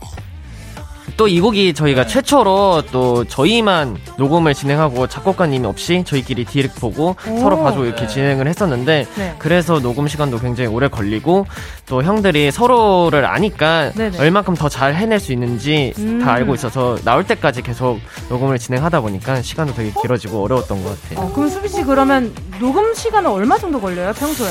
[1.18, 2.08] 또이 곡이 저희가 네.
[2.08, 7.40] 최초로 또 저희만 녹음을 진행하고 작곡가님이 없이 저희끼리 디렉 보고 오.
[7.40, 8.08] 서로 봐주고 이렇게 네.
[8.08, 9.36] 진행을 했었는데 네.
[9.38, 11.46] 그래서 녹음 시간도 굉장히 오래 걸리고
[11.86, 14.18] 또 형들이 서로를 아니까 네네.
[14.20, 16.22] 얼만큼 더 잘 해낼 수 있는지 음.
[16.24, 18.00] 다 알고 있어서 나올 때까지 계속
[18.30, 21.24] 녹음을 진행하다 보니까 시간도 되게 길어지고 어려웠던 것 같아요.
[21.28, 24.50] 어, 그럼 수비 씨 그러면 녹음 시간은 얼마 정도 걸려요 평소에?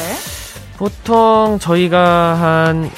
[0.76, 2.90] 보통 저희가 한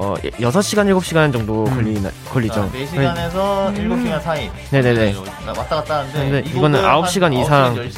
[0.00, 1.74] 어, 6시간, 7시간 정도 음.
[1.74, 2.70] 걸리, 걸리죠.
[2.72, 4.02] 4시간에서 음.
[4.04, 4.50] 7시간 사이.
[4.70, 5.14] 네 네 네.
[5.46, 6.18] 왔다 갔다 하는데.
[6.18, 7.74] 근데 이거는 9시간 이상.
[7.74, 7.90] 9시간,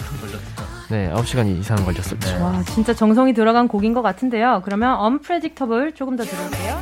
[0.89, 2.19] 네, 9시간 이상 걸렸었죠.
[2.19, 2.39] 네.
[2.43, 4.63] 와, 진짜 정성이 들어간 곡인 것 같은데요.
[4.65, 6.81] 그러면 Unpredictable 조금 더 들을게요.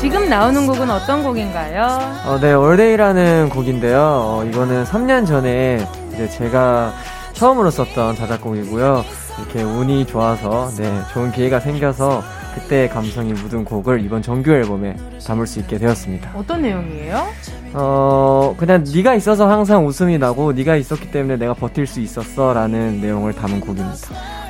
[0.00, 1.82] 지금 나오는 곡은 어떤 곡인가요?
[2.26, 3.98] 어, 네, All Day라는 곡인데요.
[4.00, 6.92] 어, 이거는 3년 전에 이제 제가
[7.32, 9.04] 처음으로 썼던 자작곡이고요.
[9.38, 12.22] 이렇게 운이 좋아서 네 좋은 기회가 생겨서
[12.54, 14.96] 그때의 감성이 묻은 곡을 이번 정규 앨범에
[15.26, 16.32] 담을 수 있게 되었습니다.
[16.34, 17.26] 어떤 내용이에요?
[17.74, 23.32] 어 그냥 네가 있어서 항상 웃음이 나고 네가 있었기 때문에 내가 버틸 수 있었어라는 내용을
[23.32, 23.94] 담은 곡입니다.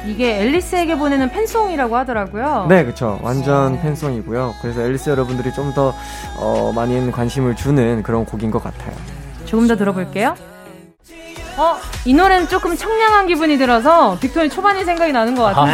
[0.07, 2.67] 이게 앨리스에게 보내는 팬송이라고 하더라고요.
[2.69, 3.19] 네, 그렇죠.
[3.23, 4.55] 완전 팬송이고요.
[4.61, 5.95] 그래서 앨리스 여러분들이 좀더
[6.39, 8.95] 어, 많이 관심을 주는 그런 곡인 것 같아요.
[9.47, 10.35] 조금 더 들어볼게요.
[11.57, 15.71] 어, 이 노래는 조금 청량한 기분이 들어서 빅톤이 초반이 생각이 나는 것 같은데.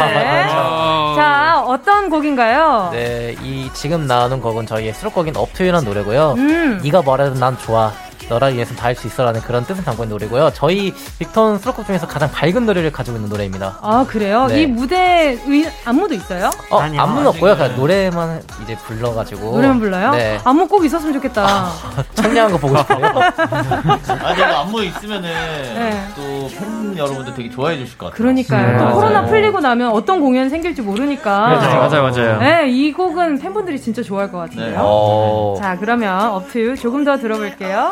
[1.15, 2.89] 자, 어떤 곡인가요?
[2.91, 6.35] 네, 이 지금 나오는 곡은 저희의 수록곡인 Up to You라는 노래고요.
[6.37, 6.81] 음.
[6.83, 7.91] 네가 뭐래도 난 좋아.
[8.31, 10.51] 너를 위해서 다 할 수 있어라는 그런 뜻을 담고 있는 노래고요.
[10.53, 13.77] 저희 빅톤 수록곡 중에서 가장 밝은 노래를 가지고 있는 노래입니다.
[13.81, 14.47] 아 그래요?
[14.47, 14.61] 네.
[14.63, 16.49] 이 무대 의, 안무도 있어요?
[16.69, 17.55] 어, 아니요, 안무는 없고요.
[17.55, 20.11] 그냥 노래만 이제 불러가지고 노래만 불러요?
[20.11, 20.39] 네.
[20.43, 21.45] 안무 꼭 있었으면 좋겠다.
[21.47, 21.73] 아,
[22.15, 23.05] 청량한 거 보고 싶어요.
[23.05, 26.03] 아, 내가 안무 있으면은 네.
[26.15, 28.17] 또팬 여러분들 되게 좋아해 주실 것 같아요.
[28.17, 28.67] 그러니까요.
[28.71, 28.77] 네.
[28.77, 28.95] 또 맞아요.
[28.95, 31.49] 코로나 풀리고 나면 어떤 공연 생길지 모르니까.
[31.49, 32.39] 네, 맞아요, 맞아요.
[32.39, 34.69] 네, 이 곡은 팬분들이 진짜 좋아할 것 같은데요.
[34.71, 34.75] 네.
[34.79, 35.55] 어.
[35.59, 37.89] 자, 그러면 업투 조금 더 들어볼게요.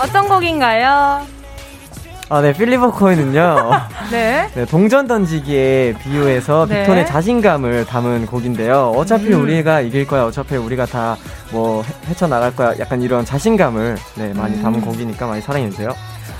[0.00, 1.26] 어떤 곡인가요?
[2.28, 3.70] 아, 네, 필리버 코인은요.
[4.10, 4.48] 네.
[4.54, 4.64] 네.
[4.64, 6.80] 동전 던지기에 비유해서 네.
[6.82, 8.92] 빅톤의 자신감을 담은 곡인데요.
[8.96, 9.42] 어차피 음.
[9.42, 10.24] 우리가 이길 거야.
[10.24, 11.16] 어차피 우리가 다
[11.52, 12.72] 뭐 헤쳐나갈 거야.
[12.78, 14.84] 약간 이런 자신감을 네, 많이 담은 음.
[14.86, 15.90] 곡이니까 많이 사랑해주세요.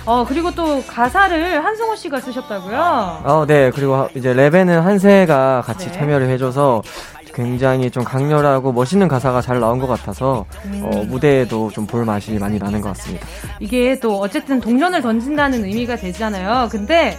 [0.06, 3.20] 어, 그리고 또 가사를 한승호 씨가 쓰셨다고요?
[3.24, 3.70] 어, 네.
[3.72, 5.92] 그리고 이제 랩에는 한세가 같이 네.
[5.92, 6.82] 참여를 해줘서
[7.34, 10.82] 굉장히 좀 강렬하고 멋있는 가사가 잘 나온 것 같아서 음.
[10.84, 13.26] 어, 무대에도 좀 볼 맛이 많이 나는 것 같습니다.
[13.60, 16.68] 이게 또 어쨌든 동전을 던진다는 의미가 되잖아요.
[16.70, 17.16] 근데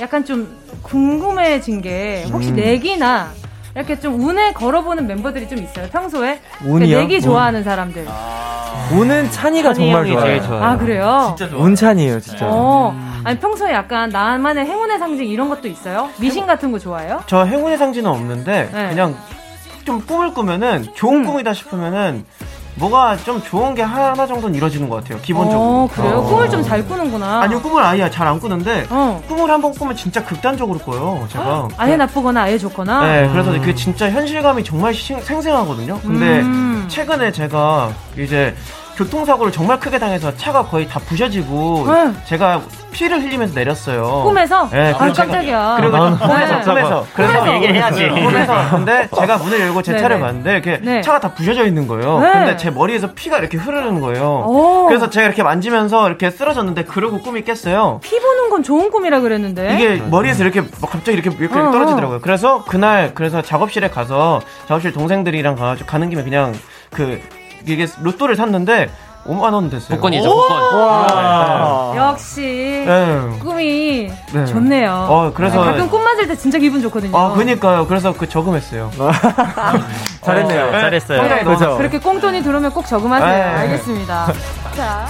[0.00, 0.48] 약간 좀
[0.82, 2.56] 궁금해진 게 혹시 음.
[2.56, 3.28] 내기나
[3.76, 5.86] 이렇게 좀 운에 걸어보는 멤버들이 좀 있어요.
[5.88, 6.98] 평소에 그러니까 운이요?
[7.00, 8.06] 내기 좋아하는 사람들.
[8.08, 8.88] 아.
[8.92, 10.42] 운은 찬이가 정말 좋아요.
[10.42, 10.62] 좋아요.
[10.64, 11.34] 아 그래요?
[11.36, 11.64] 진짜 좋아요.
[11.64, 12.46] 운찬이에요, 진짜.
[12.48, 12.94] 어.
[13.24, 16.08] 아니 평소에 약간 나만의 행운의 상징 이런 것도 있어요?
[16.18, 17.22] 미신 같은 거 좋아해요?
[17.26, 18.88] 저 행운의 상징은 없는데 네.
[18.88, 19.14] 그냥
[19.88, 21.24] 좀 꿈을 꾸면은 좋은 음.
[21.26, 22.26] 꿈이다 싶으면은
[22.74, 25.18] 뭐가 좀 좋은 게 하나 정도는 이루어지는 것 같아요.
[25.22, 25.60] 기본적으로.
[25.60, 26.18] 어, 그래요?
[26.18, 26.22] 어.
[26.24, 27.40] 꿈을 좀 잘 꾸는구나.
[27.40, 29.22] 아니요, 꿈을 아예 잘 안 꾸는데 어.
[29.26, 31.26] 꿈을 한번 꾸면 진짜 극단적으로 꿔요.
[31.30, 31.68] 제가.
[31.78, 33.00] 아예 나쁘거나 아예 좋거나.
[33.06, 35.98] 네, 그래서 그 진짜 현실감이 정말 생생하거든요.
[36.02, 36.84] 근데 음.
[36.88, 38.54] 최근에 제가 이제
[38.98, 42.16] 교통사고를 정말 크게 당해서 차가 거의 다 부셔지고 응.
[42.24, 44.24] 제가 피를 흘리면서 내렸어요.
[44.24, 44.68] 꿈에서?
[44.70, 45.76] 네, 아, 깜짝이야.
[45.80, 46.62] 그리고 아, 꿈에서, 네.
[46.64, 47.06] 꿈에서.
[47.14, 48.08] 그래서 얘기를 해야지.
[48.08, 48.70] 꿈에서.
[48.70, 49.98] 근데 제가 문을 열고 제.
[49.98, 51.00] 차를 봤는데 이렇게 네.
[51.00, 52.18] 차가 다 부셔져 있는 거예요.
[52.18, 52.32] 네.
[52.32, 54.44] 근데 제 머리에서 피가 이렇게 흐르는 거예요.
[54.46, 54.86] 오.
[54.86, 58.00] 그래서 제가 이렇게 만지면서 이렇게 쓰러졌는데 그러고 꿈이 깼어요.
[58.02, 59.74] 피 보는 건 좋은 꿈이라 그랬는데.
[59.74, 61.70] 이게 머리에서 이렇게 갑자기 이렇게 이렇게 어, 어.
[61.70, 62.20] 떨어지더라고요.
[62.20, 66.52] 그래서 그날 그래서 작업실에 가서 작업실 동생들이랑 가가지고 가는 김에 그냥
[66.90, 67.20] 그
[67.66, 68.90] 이게 로또를 샀는데
[69.26, 69.96] 5만 원 됐어요.
[69.96, 70.80] 복권이죠, 복권.
[70.80, 71.90] 와.
[71.92, 71.98] 네.
[71.98, 73.38] 역시 네.
[73.40, 74.46] 꿈이 네.
[74.46, 75.06] 좋네요.
[75.08, 77.16] 어, 그래서 가끔 꿈 맞을 때 진짜 기분 좋거든요.
[77.16, 77.86] 아, 그니까요.
[77.86, 78.90] 그래서 그 저금했어요.
[80.22, 80.66] 잘했네요.
[80.68, 81.44] 어, 잘했어요.
[81.44, 81.76] 그렇죠.
[81.76, 83.28] 그렇게 꽁돈이 들어오면 꼭 저금하세요.
[83.28, 83.42] 네.
[83.42, 84.32] 알겠습니다.
[84.74, 85.06] 자.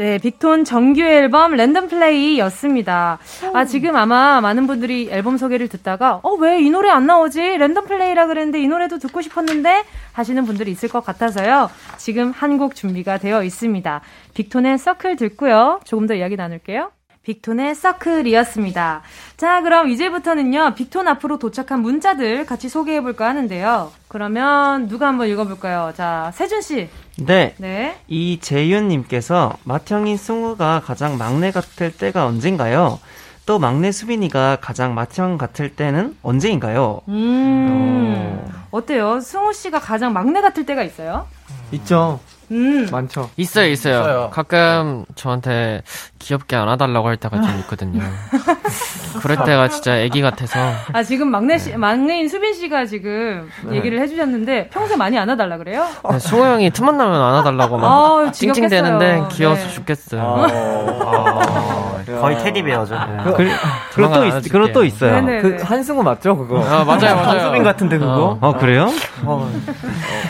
[0.00, 3.18] 네, 빅톤 정규 앨범 랜덤 플레이였습니다.
[3.52, 7.58] 아, 지금 아마 많은 분들이 앨범 소개를 듣다가, 어, 왜 이 노래 안 나오지?
[7.58, 9.84] 랜덤 플레이라 그랬는데 이 노래도 듣고 싶었는데?
[10.14, 11.68] 하시는 분들이 있을 것 같아서요.
[11.98, 14.00] 지금 한 곡 준비가 되어 있습니다.
[14.32, 15.80] 빅톤의 서클 듣고요.
[15.84, 16.90] 조금 더 이야기 나눌게요.
[17.22, 19.02] 빅톤의 서클이었습니다.
[19.36, 23.92] 자, 그럼 이제부터는요, 빅톤 앞으로 도착한 문자들 같이 소개해볼까 하는데요.
[24.08, 25.92] 그러면 누가 한번 읽어볼까요?
[25.94, 26.88] 자, 세준씨.
[27.18, 27.54] 네.
[27.58, 27.98] 네.
[28.08, 32.98] 이재윤님께서 맏형인 승우가 가장 막내 같을 때가 언젠가요?
[33.44, 37.02] 또 막내 수빈이가 가장 맏형 같을 때는 언제인가요?
[37.08, 38.40] 음.
[38.70, 38.86] 어.
[38.86, 41.26] 때요 승우 씨가 가장 막내 같을 때가 있어요?
[41.72, 42.20] 있죠.
[42.50, 42.88] 음.
[42.90, 43.30] 많죠.
[43.36, 44.30] 있어요, 있어요, 있어요.
[44.32, 45.82] 가끔 저한테
[46.18, 48.02] 귀엽게 안아달라고 할 때가 좀 있거든요.
[49.22, 50.58] 그럴 때가 진짜 애기 같아서.
[50.92, 53.76] 아, 지금 막내 씨, 막내인 수빈 씨가 지금 네.
[53.76, 55.86] 얘기를 해주셨는데 평소에 많이 안아달라 그래요?
[56.10, 59.70] 네, 승호 형이 틈만 나면 안아달라고 막 아, 찡찡대는데 귀여워서 네.
[59.70, 60.20] 죽겠어요.
[60.22, 62.94] 아, 거의 테디베어죠.
[62.94, 63.16] 네.
[63.24, 63.48] 그, 그,
[63.94, 65.12] 그리고 또, 있, 그리고 또 있어요.
[65.20, 65.40] 네네네.
[65.42, 66.60] 그 한승우 맞죠, 그거?
[66.64, 67.40] 아, 맞아요, 맞아요.
[67.48, 68.38] 수빈 같은데 그거?
[68.40, 68.88] 어, 어 그래요?
[69.24, 69.50] 어.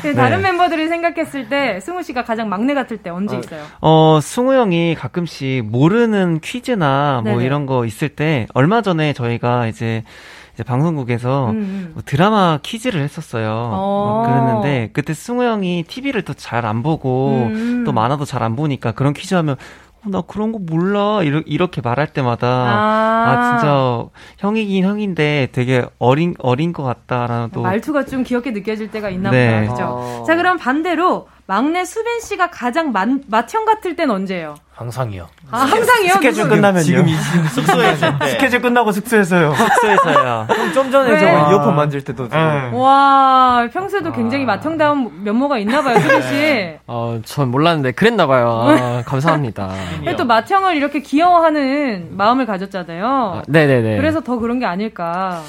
[0.02, 0.14] 네.
[0.14, 3.62] 다른 멤버들이 생각했을 때 승우 씨가 가장 막내 같을 때 언제 어, 있어요?
[3.80, 7.44] 어, 승우 형이 가끔씩 모르는 퀴즈나 뭐 네네.
[7.44, 10.02] 이런 거 있을 때 얼마 전에 저희가 이제
[10.54, 11.54] 이제 방송국에서 음.
[11.56, 11.90] 음.
[11.94, 13.48] 뭐 드라마 퀴즈를 했었어요.
[13.72, 14.24] 어.
[14.26, 17.84] 그랬는데 그때 승우 형이 TV를 또 잘 안 보고 음.
[17.86, 19.58] 또 만화도 잘 안 보니까 그런 퀴즈 하면 어,
[20.06, 21.20] 나 그런 거 몰라.
[21.22, 23.24] 이렇게 말할 때마다, 아.
[23.26, 24.04] 아, 진짜,
[24.38, 27.62] 형이긴 형인데 되게 어린, 어린 것 같다라는 또.
[27.62, 29.60] 말투가 좀 귀엽게 느껴질 때가 있나 네.
[29.66, 29.72] 보다.
[29.72, 29.84] 그죠?
[29.88, 30.24] 어.
[30.26, 34.54] 자, 그럼 반대로, 막내 수빈 씨가 가장 맏, 맏형 같을 땐 언제예요?
[34.80, 35.28] 항상이요.
[35.50, 36.12] 아, 항상이요?
[36.14, 37.14] 스케줄 끝나면 지금 이
[37.52, 39.54] 숙소에서 스케줄 끝나고 숙소에서요.
[39.54, 40.46] 숙소에서요.
[40.72, 42.70] 좀 전에 저 이어폰 만질 때도 네.
[42.72, 46.78] 와, 평소에도 굉장히 맏형다운 면모가 있나 봐요, 수빈 씨.
[46.86, 48.68] 어, 전 몰랐는데 그랬나 봐요.
[48.80, 49.70] 아, 감사합니다.
[50.16, 53.06] 또 맏형을 이렇게 귀여워하는 마음을 가졌잖아요.
[53.06, 53.98] 아, 네네네.
[53.98, 55.42] 그래서 더 그런 게 아닐까.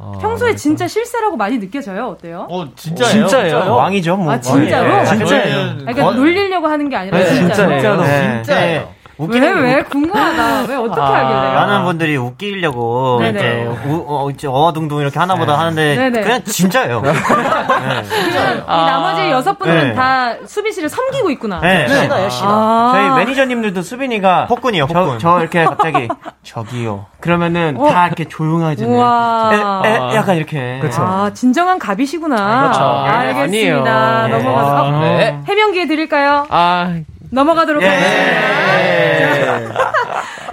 [0.00, 2.06] 어, 평소에 진짜 실세라고 많이 느껴져요?
[2.06, 2.46] 어때요?
[2.48, 3.26] 어, 진짜예요?
[3.26, 3.74] 진짜예요?
[3.74, 4.32] 왕이죠, 뭐.
[4.32, 4.94] 아, 진짜로?
[4.94, 5.76] 아, 진짜예요.
[5.78, 7.72] 그러니까 놀리려고 하는 게 아니라 네, 진짜로.
[7.74, 8.02] 진짜로.
[8.02, 8.42] 네.
[8.44, 8.88] 진짜예요.
[9.18, 9.82] 왜, 왜?
[9.82, 10.66] 궁금하다.
[10.68, 11.52] 왜, 어떻게 아, 알게 돼요?
[11.54, 13.38] 많은 분들이 웃기려고, 네네.
[13.38, 15.58] 이제, 우, 어, 이제 어둥둥 이렇게 하나보다 네.
[15.58, 16.20] 하는데, 네네.
[16.20, 17.00] 그냥 진짜예요.
[17.02, 17.10] 네.
[17.10, 19.94] 이 나머지 여섯 분은 네.
[19.94, 21.60] 다 수빈 씨를 섬기고 있구나.
[21.60, 21.88] 네.
[21.88, 22.48] 신어요, 신어.
[22.48, 24.46] 아~ 저희 매니저님들도 수빈이가.
[24.46, 25.18] 폭군이요, 폭군.
[25.18, 26.08] 저, 저 이렇게 갑자기,
[26.44, 27.06] 저기요.
[27.20, 27.90] 그러면은 어?
[27.90, 29.82] 다 이렇게 조용하잖아요.
[29.84, 30.78] 에, 에, 약간 이렇게.
[30.80, 31.02] 그렇죠.
[31.02, 32.36] 아, 진정한 갑이시구나.
[32.38, 32.84] 아, 그렇죠.
[32.84, 34.22] 알겠습니다.
[34.22, 34.38] 아니에요.
[34.38, 34.76] 넘어가서.
[34.76, 35.40] 아, 네.
[35.48, 36.46] 해명 기회 드릴까요?
[36.50, 36.94] 아,
[37.30, 37.86] 넘어가도록 예.
[37.86, 38.97] 하겠습니다.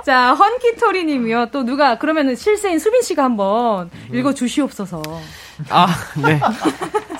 [0.06, 1.48] 자, 헌키토리 님이요.
[1.52, 5.02] 또 누가, 그러면은 실세인 수빈 씨가 한번 읽어 주시옵소서.
[5.70, 5.88] 아,
[6.18, 6.40] 네.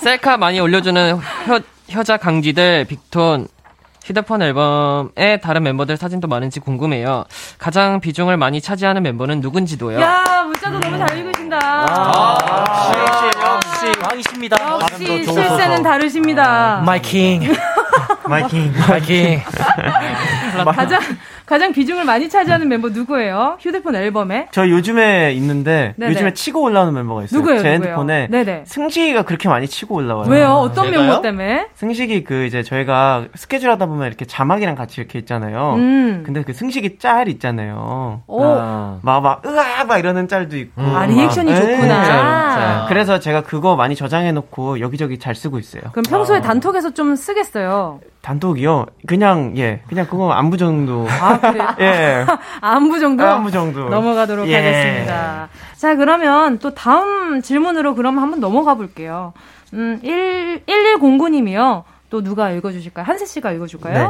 [0.00, 3.48] 셀카 많이 올려주는 효, 효자 강쥐들 빅톤
[4.04, 7.24] 휴대폰 앨범에 다른 멤버들 사진도 많은지 궁금해요.
[7.58, 10.00] 가장 비중을 많이 차지하는 멤버는 누군지도요.
[10.00, 11.58] 야, 문자도 너무 잘 읽으신다.
[11.60, 14.56] 아, 역시, 역시, 왕이십니다.
[14.80, 16.82] 역시 실세는 다르십니다.
[16.86, 17.52] My king.
[18.28, 18.72] My king.
[18.88, 19.42] My king.
[20.74, 21.00] 가장
[21.46, 23.56] 가장 비중을 많이 차지하는 멤버 누구예요?
[23.60, 24.48] 휴대폰 앨범에?
[24.50, 26.12] 저 요즘에 있는데 네네.
[26.12, 27.38] 요즘에 치고 올라오는 멤버가 있어요.
[27.40, 27.62] 누구예요?
[27.62, 27.94] 제 누구예요?
[27.94, 28.64] 핸드폰에 네네.
[28.66, 30.28] 승식이가 그렇게 많이 치고 올라와요.
[30.28, 30.48] 왜요?
[30.54, 31.00] 어떤 제가요?
[31.00, 31.68] 멤버 때문에?
[31.74, 35.74] 승식이 그 이제 저희가 스케줄 하다 보면 이렇게 자막이랑 같이 이렇게 있잖아요.
[35.74, 36.22] 음.
[36.26, 38.22] 근데 그 승식이 짤 있잖아요.
[38.26, 40.82] 아, 막막 으아 막 이러는 짤도 있고.
[40.82, 42.56] 아 리액션이 막, 좋구나.
[42.56, 45.82] 네, 그래서 제가 그거 많이 저장해 놓고 여기저기 잘 쓰고 있어요.
[45.92, 46.40] 그럼 평소에 아.
[46.40, 48.00] 단톡에서 좀 쓰겠어요.
[48.22, 48.86] 단톡이요?
[49.06, 49.82] 그냥, 예.
[49.88, 51.06] 그냥 그거 안부 정도.
[51.08, 51.35] 아?
[51.80, 52.24] 예.
[52.60, 53.24] 안부 정도?
[53.26, 53.88] 안부 정도.
[53.88, 54.56] 넘어가도록 예.
[54.56, 55.48] 하겠습니다.
[55.76, 59.32] 자, 그러면 또 다음 질문으로 그럼 한번 넘어가 볼게요.
[59.74, 61.82] 음, 1, 1109님이요.
[62.08, 63.04] 또 누가 읽어주실까요?
[63.04, 63.94] 한세 씨가 읽어줄까요?
[63.98, 64.08] 네.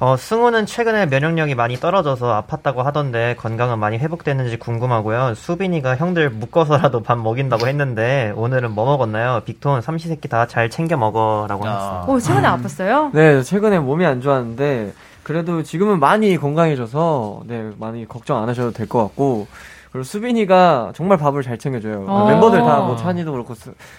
[0.00, 5.34] 어, 승우는 최근에 면역력이 많이 떨어져서 아팠다고 하던데 건강은 많이 회복됐는지 궁금하고요.
[5.34, 9.42] 수빈이가 형들 묶어서라도 밥 먹인다고 했는데 오늘은 뭐 먹었나요?
[9.44, 11.70] 빅톤 삼시세끼 다 잘 챙겨 먹어라고 아.
[11.70, 12.04] 했어요.
[12.08, 12.54] 오, 최근에 음.
[12.62, 13.10] 아팠어요?
[13.12, 14.92] 네, 최근에 몸이 안 좋았는데
[15.28, 19.46] 그래도 지금은 많이 건강해져서 네, 많이 걱정 안 하셔도 될 것 같고
[19.92, 22.06] 그리고 수빈이가 정말 밥을 잘 챙겨줘요.
[22.08, 22.26] 어.
[22.28, 23.54] 멤버들 다 뭐 찬이도 그렇고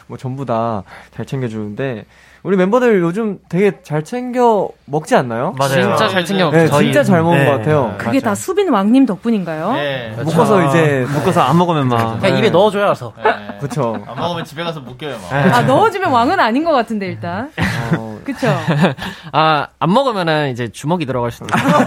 [0.07, 0.83] 뭐 전부 다
[1.15, 2.05] 잘 챙겨주는데
[2.41, 5.53] 우리 멤버들 요즘 되게 잘 챙겨 먹지 않나요?
[5.59, 5.81] 맞아요.
[5.81, 6.57] 진짜 잘 챙겨 먹죠.
[6.57, 7.45] 네, 진짜 잘 먹는 네.
[7.45, 7.93] 것 같아요.
[7.97, 8.21] 그게 맞아요.
[8.21, 9.73] 다 수빈 왕님 덕분인가요?
[9.73, 10.11] 네.
[10.15, 10.31] 그렇죠.
[10.31, 13.13] 묶어서 이제 묶어서 안 먹으면 막 그냥 입에 넣어줘야 해서.
[13.17, 13.23] 네.
[13.59, 14.01] 그렇죠.
[14.07, 15.17] 안 먹으면 집에 가서 묶여요.
[15.29, 15.33] 막.
[15.33, 17.51] 아 넣어주면 왕은 아닌 것 같은데 일단.
[17.97, 18.17] 어...
[18.23, 18.47] 그쵸.
[19.31, 21.85] 아 안 먹으면은 이제 주먹이 들어갈 수도 있어요.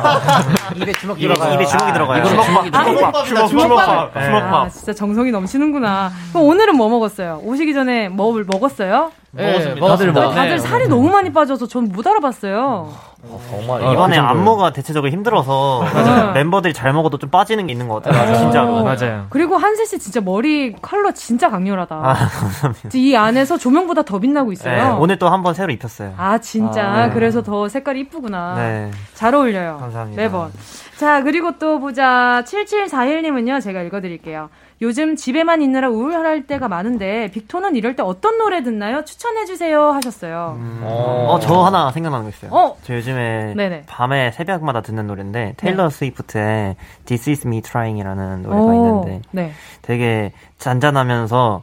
[0.77, 1.55] 입에 주먹이 들어가요.
[1.55, 2.25] 입에 주먹이 들어가요.
[2.25, 2.73] 주먹밥.
[2.73, 3.27] 주먹밥.
[3.27, 4.15] 주먹밥.
[4.15, 4.55] 주먹밥.
[4.55, 6.11] 아, 진짜 정성이 넘치는구나.
[6.33, 7.41] 그럼 오늘은 뭐 먹었어요?
[7.45, 9.13] 오시기 전에 뭐 먹었어요?
[9.35, 12.93] 네, 다들 뭐 다들 살이 너무 많이 빠져서 전 못 알아봤어요.
[13.25, 16.33] 어, 정말 아, 이번에 그 안무가 대체적으로 힘들어서 네.
[16.43, 18.21] 멤버들이 잘 먹어도 좀 빠지는 게 있는 것 같아요.
[18.25, 18.39] 맞아요.
[18.39, 18.83] 진짜로.
[18.85, 19.27] 맞아요.
[19.31, 21.95] 그리고 한세 씨 진짜 머리 컬러 진짜 강렬하다.
[21.95, 22.91] 아, 감사합니다.
[22.95, 24.75] 이 안에서 조명보다 더 빛나고 있어요.
[24.77, 26.13] 네, 오늘 또 한 번 새로 입혔어요.
[26.23, 27.15] 아 진짜 아, 네.
[27.15, 28.55] 그래서 더 색깔이 이쁘구나.
[28.55, 28.91] 네.
[29.15, 29.79] 잘 어울려요.
[29.81, 30.23] 감사합니다.
[30.23, 30.53] 매번.
[30.97, 34.49] 자 그리고 또 보자 7741님은요 제가 읽어드릴게요.
[34.83, 39.05] 요즘 집에만 있느라 우울할 때가 많은데 빅톤은 이럴 때 어떤 노래 듣나요?
[39.05, 40.57] 추천해 주세요 하셨어요.
[40.61, 42.53] 음, 어, 저 하나 생각나는 거 있어요.
[42.53, 42.77] 어?
[42.85, 43.85] 저 요즘에 네네.
[43.87, 45.91] 밤에 새벽마다 듣는 노래인데 테일러 네.
[45.91, 49.53] 스위프트의 This Is Me Trying이라는 노래가 오, 있는데 네.
[49.83, 51.63] 되게 잔잔하면서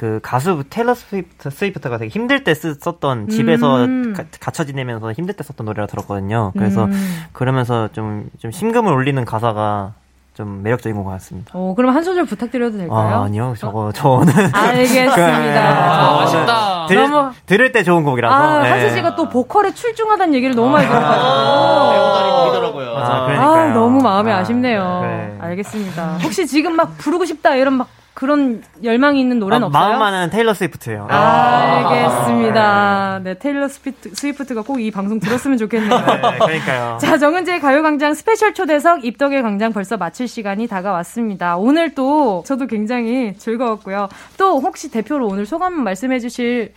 [0.00, 4.14] 그 가수 테일러 스위프트, 스위프트가 되게 힘들 때 쓰, 썼던 집에서 음.
[4.16, 6.52] 가, 갇혀 지내면서 힘들 때 썼던 노래가 들었거든요.
[6.54, 7.24] 그래서 음.
[7.32, 9.92] 그러면서 좀, 좀 심금을 울리는 가사가
[10.32, 11.50] 좀 매력적인 것 같습니다.
[11.52, 13.24] 어, 그럼 한 소절 부탁드려도 될까요?
[13.24, 13.92] 아, 니요 저거, 어?
[13.92, 14.32] 저는.
[14.56, 15.14] 알겠습니다.
[15.14, 16.86] 그, 아, 아쉽다.
[16.86, 17.32] 들, 너무...
[17.44, 18.34] 들을 때 좋은 곡이라서.
[18.34, 18.70] 아, 네.
[18.70, 21.26] 한수 씨가 또 보컬에 출중하다는 얘기를 너무 많이 들어가지고.
[21.26, 22.96] 아, 보이더라고요.
[22.96, 25.36] 아, 아, 너무 마음이 아, 쉽네요 네.
[25.40, 26.20] 알겠습니다.
[26.22, 29.82] 혹시 지금 막 부르고 싶다 이런 막 그런 열망이 있는 노래는 아, 없어요?
[29.88, 31.06] 마음만은 테일러 스위프트예요.
[31.10, 33.20] 아, 알겠습니다.
[33.22, 35.90] 네, 테일러 스위프트, 스위프트가 꼭 이 방송 들었으면 좋겠네요.
[36.00, 36.98] 네, 그러니까요.
[37.00, 41.56] 자, 정은지의 가요광장 스페셜 초대석 입덕의 광장 벌써 마칠 시간이 다가왔습니다.
[41.56, 44.08] 오늘 또 저도 굉장히 즐거웠고요.
[44.38, 46.72] 또 혹시 대표로 오늘 소감 말씀해 주실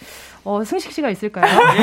[0.45, 1.45] 어, 승식 씨가 있을까요?
[1.77, 1.81] 예.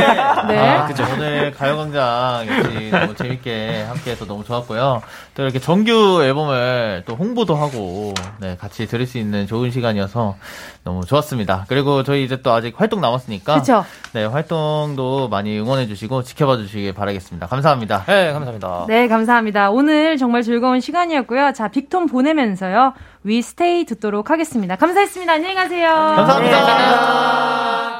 [0.52, 0.58] 네.
[0.58, 1.04] 아, 그죠.
[1.14, 5.02] 오늘 가요광장 역시 너무 재밌게 함께해서 너무 좋았고요.
[5.34, 10.36] 또 이렇게 정규 앨범을 또 홍보도 하고 네, 같이 들을 수 있는 좋은 시간이어서
[10.84, 11.64] 너무 좋았습니다.
[11.68, 13.84] 그리고 저희 이제 또 아직 활동 남았으니까 그쵸?
[14.12, 17.46] 네, 활동도 많이 응원해 주시고 지켜봐 주시길 바라겠습니다.
[17.46, 18.04] 감사합니다.
[18.06, 18.84] 네, 감사합니다.
[18.88, 19.70] 네, 감사합니다.
[19.70, 21.52] 오늘 정말 즐거운 시간이었고요.
[21.54, 22.92] 자, 빅톤 보내면서요.
[23.24, 24.76] 위 스테이 듣도록 하겠습니다.
[24.76, 25.32] 감사했습니다.
[25.32, 25.88] 안녕히 가세요.
[25.88, 26.56] 감사합니다.
[26.60, 26.66] 네.
[26.66, 27.99] 감사합니다.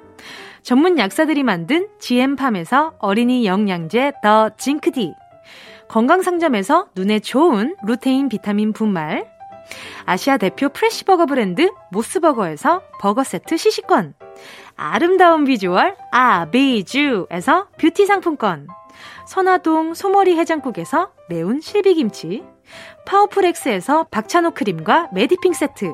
[0.63, 5.13] 전문 약사들이 만든 GM팜에서 어린이 영양제 더 징크디.
[5.87, 9.25] 건강상점에서 눈에 좋은 루테인 비타민 분말.
[10.05, 14.13] 아시아 대표 프레시버거 브랜드 모스버거에서 버거 세트 시식권.
[14.75, 18.67] 아름다운 비주얼 아비주에서 뷰티 상품권.
[19.25, 22.43] 선화동 소머리 해장국에서 매운 실비김치.
[23.05, 25.93] 파워풀엑스에서 박찬호 크림과 메디핑 세트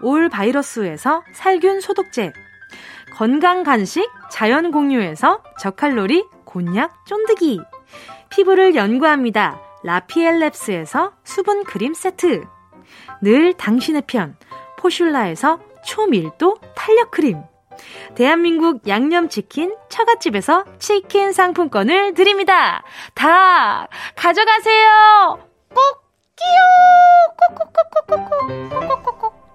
[0.00, 2.32] 올 바이러스에서 살균 소독제,
[3.14, 7.60] 건강 간식 자연 공유에서 저칼로리 곤약 쫀득이,
[8.28, 9.60] 피부를 연구합니다.
[9.84, 12.44] 라피엘랩스에서 수분 크림 세트,
[13.22, 14.36] 늘 당신의 편
[14.78, 17.42] 포슐라에서 초밀도 탄력 크림,
[18.14, 22.82] 대한민국 양념치킨 처갓집에서 치킨 상품권을 드립니다.
[23.14, 23.86] 다
[24.16, 25.38] 가져가세요.
[25.74, 26.04] 꼭
[26.36, 26.56] 끼요.
[27.56, 29.45] 꼭꼭꼭꼭꼭꼭 꼭꼭꼭.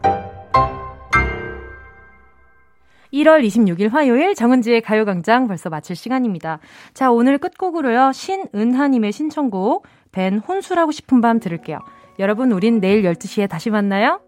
[3.14, 6.60] 1월 26일 화요일 정은지의 가요광장 벌써 마칠 시간입니다.
[6.94, 8.12] 자, 오늘 끝곡으로요.
[8.14, 11.80] 신은하님의 신청곡 벤 혼술하고 싶은 밤 들을게요.
[12.20, 14.22] 여러분, 우린 내일 12시에 다시 만나요.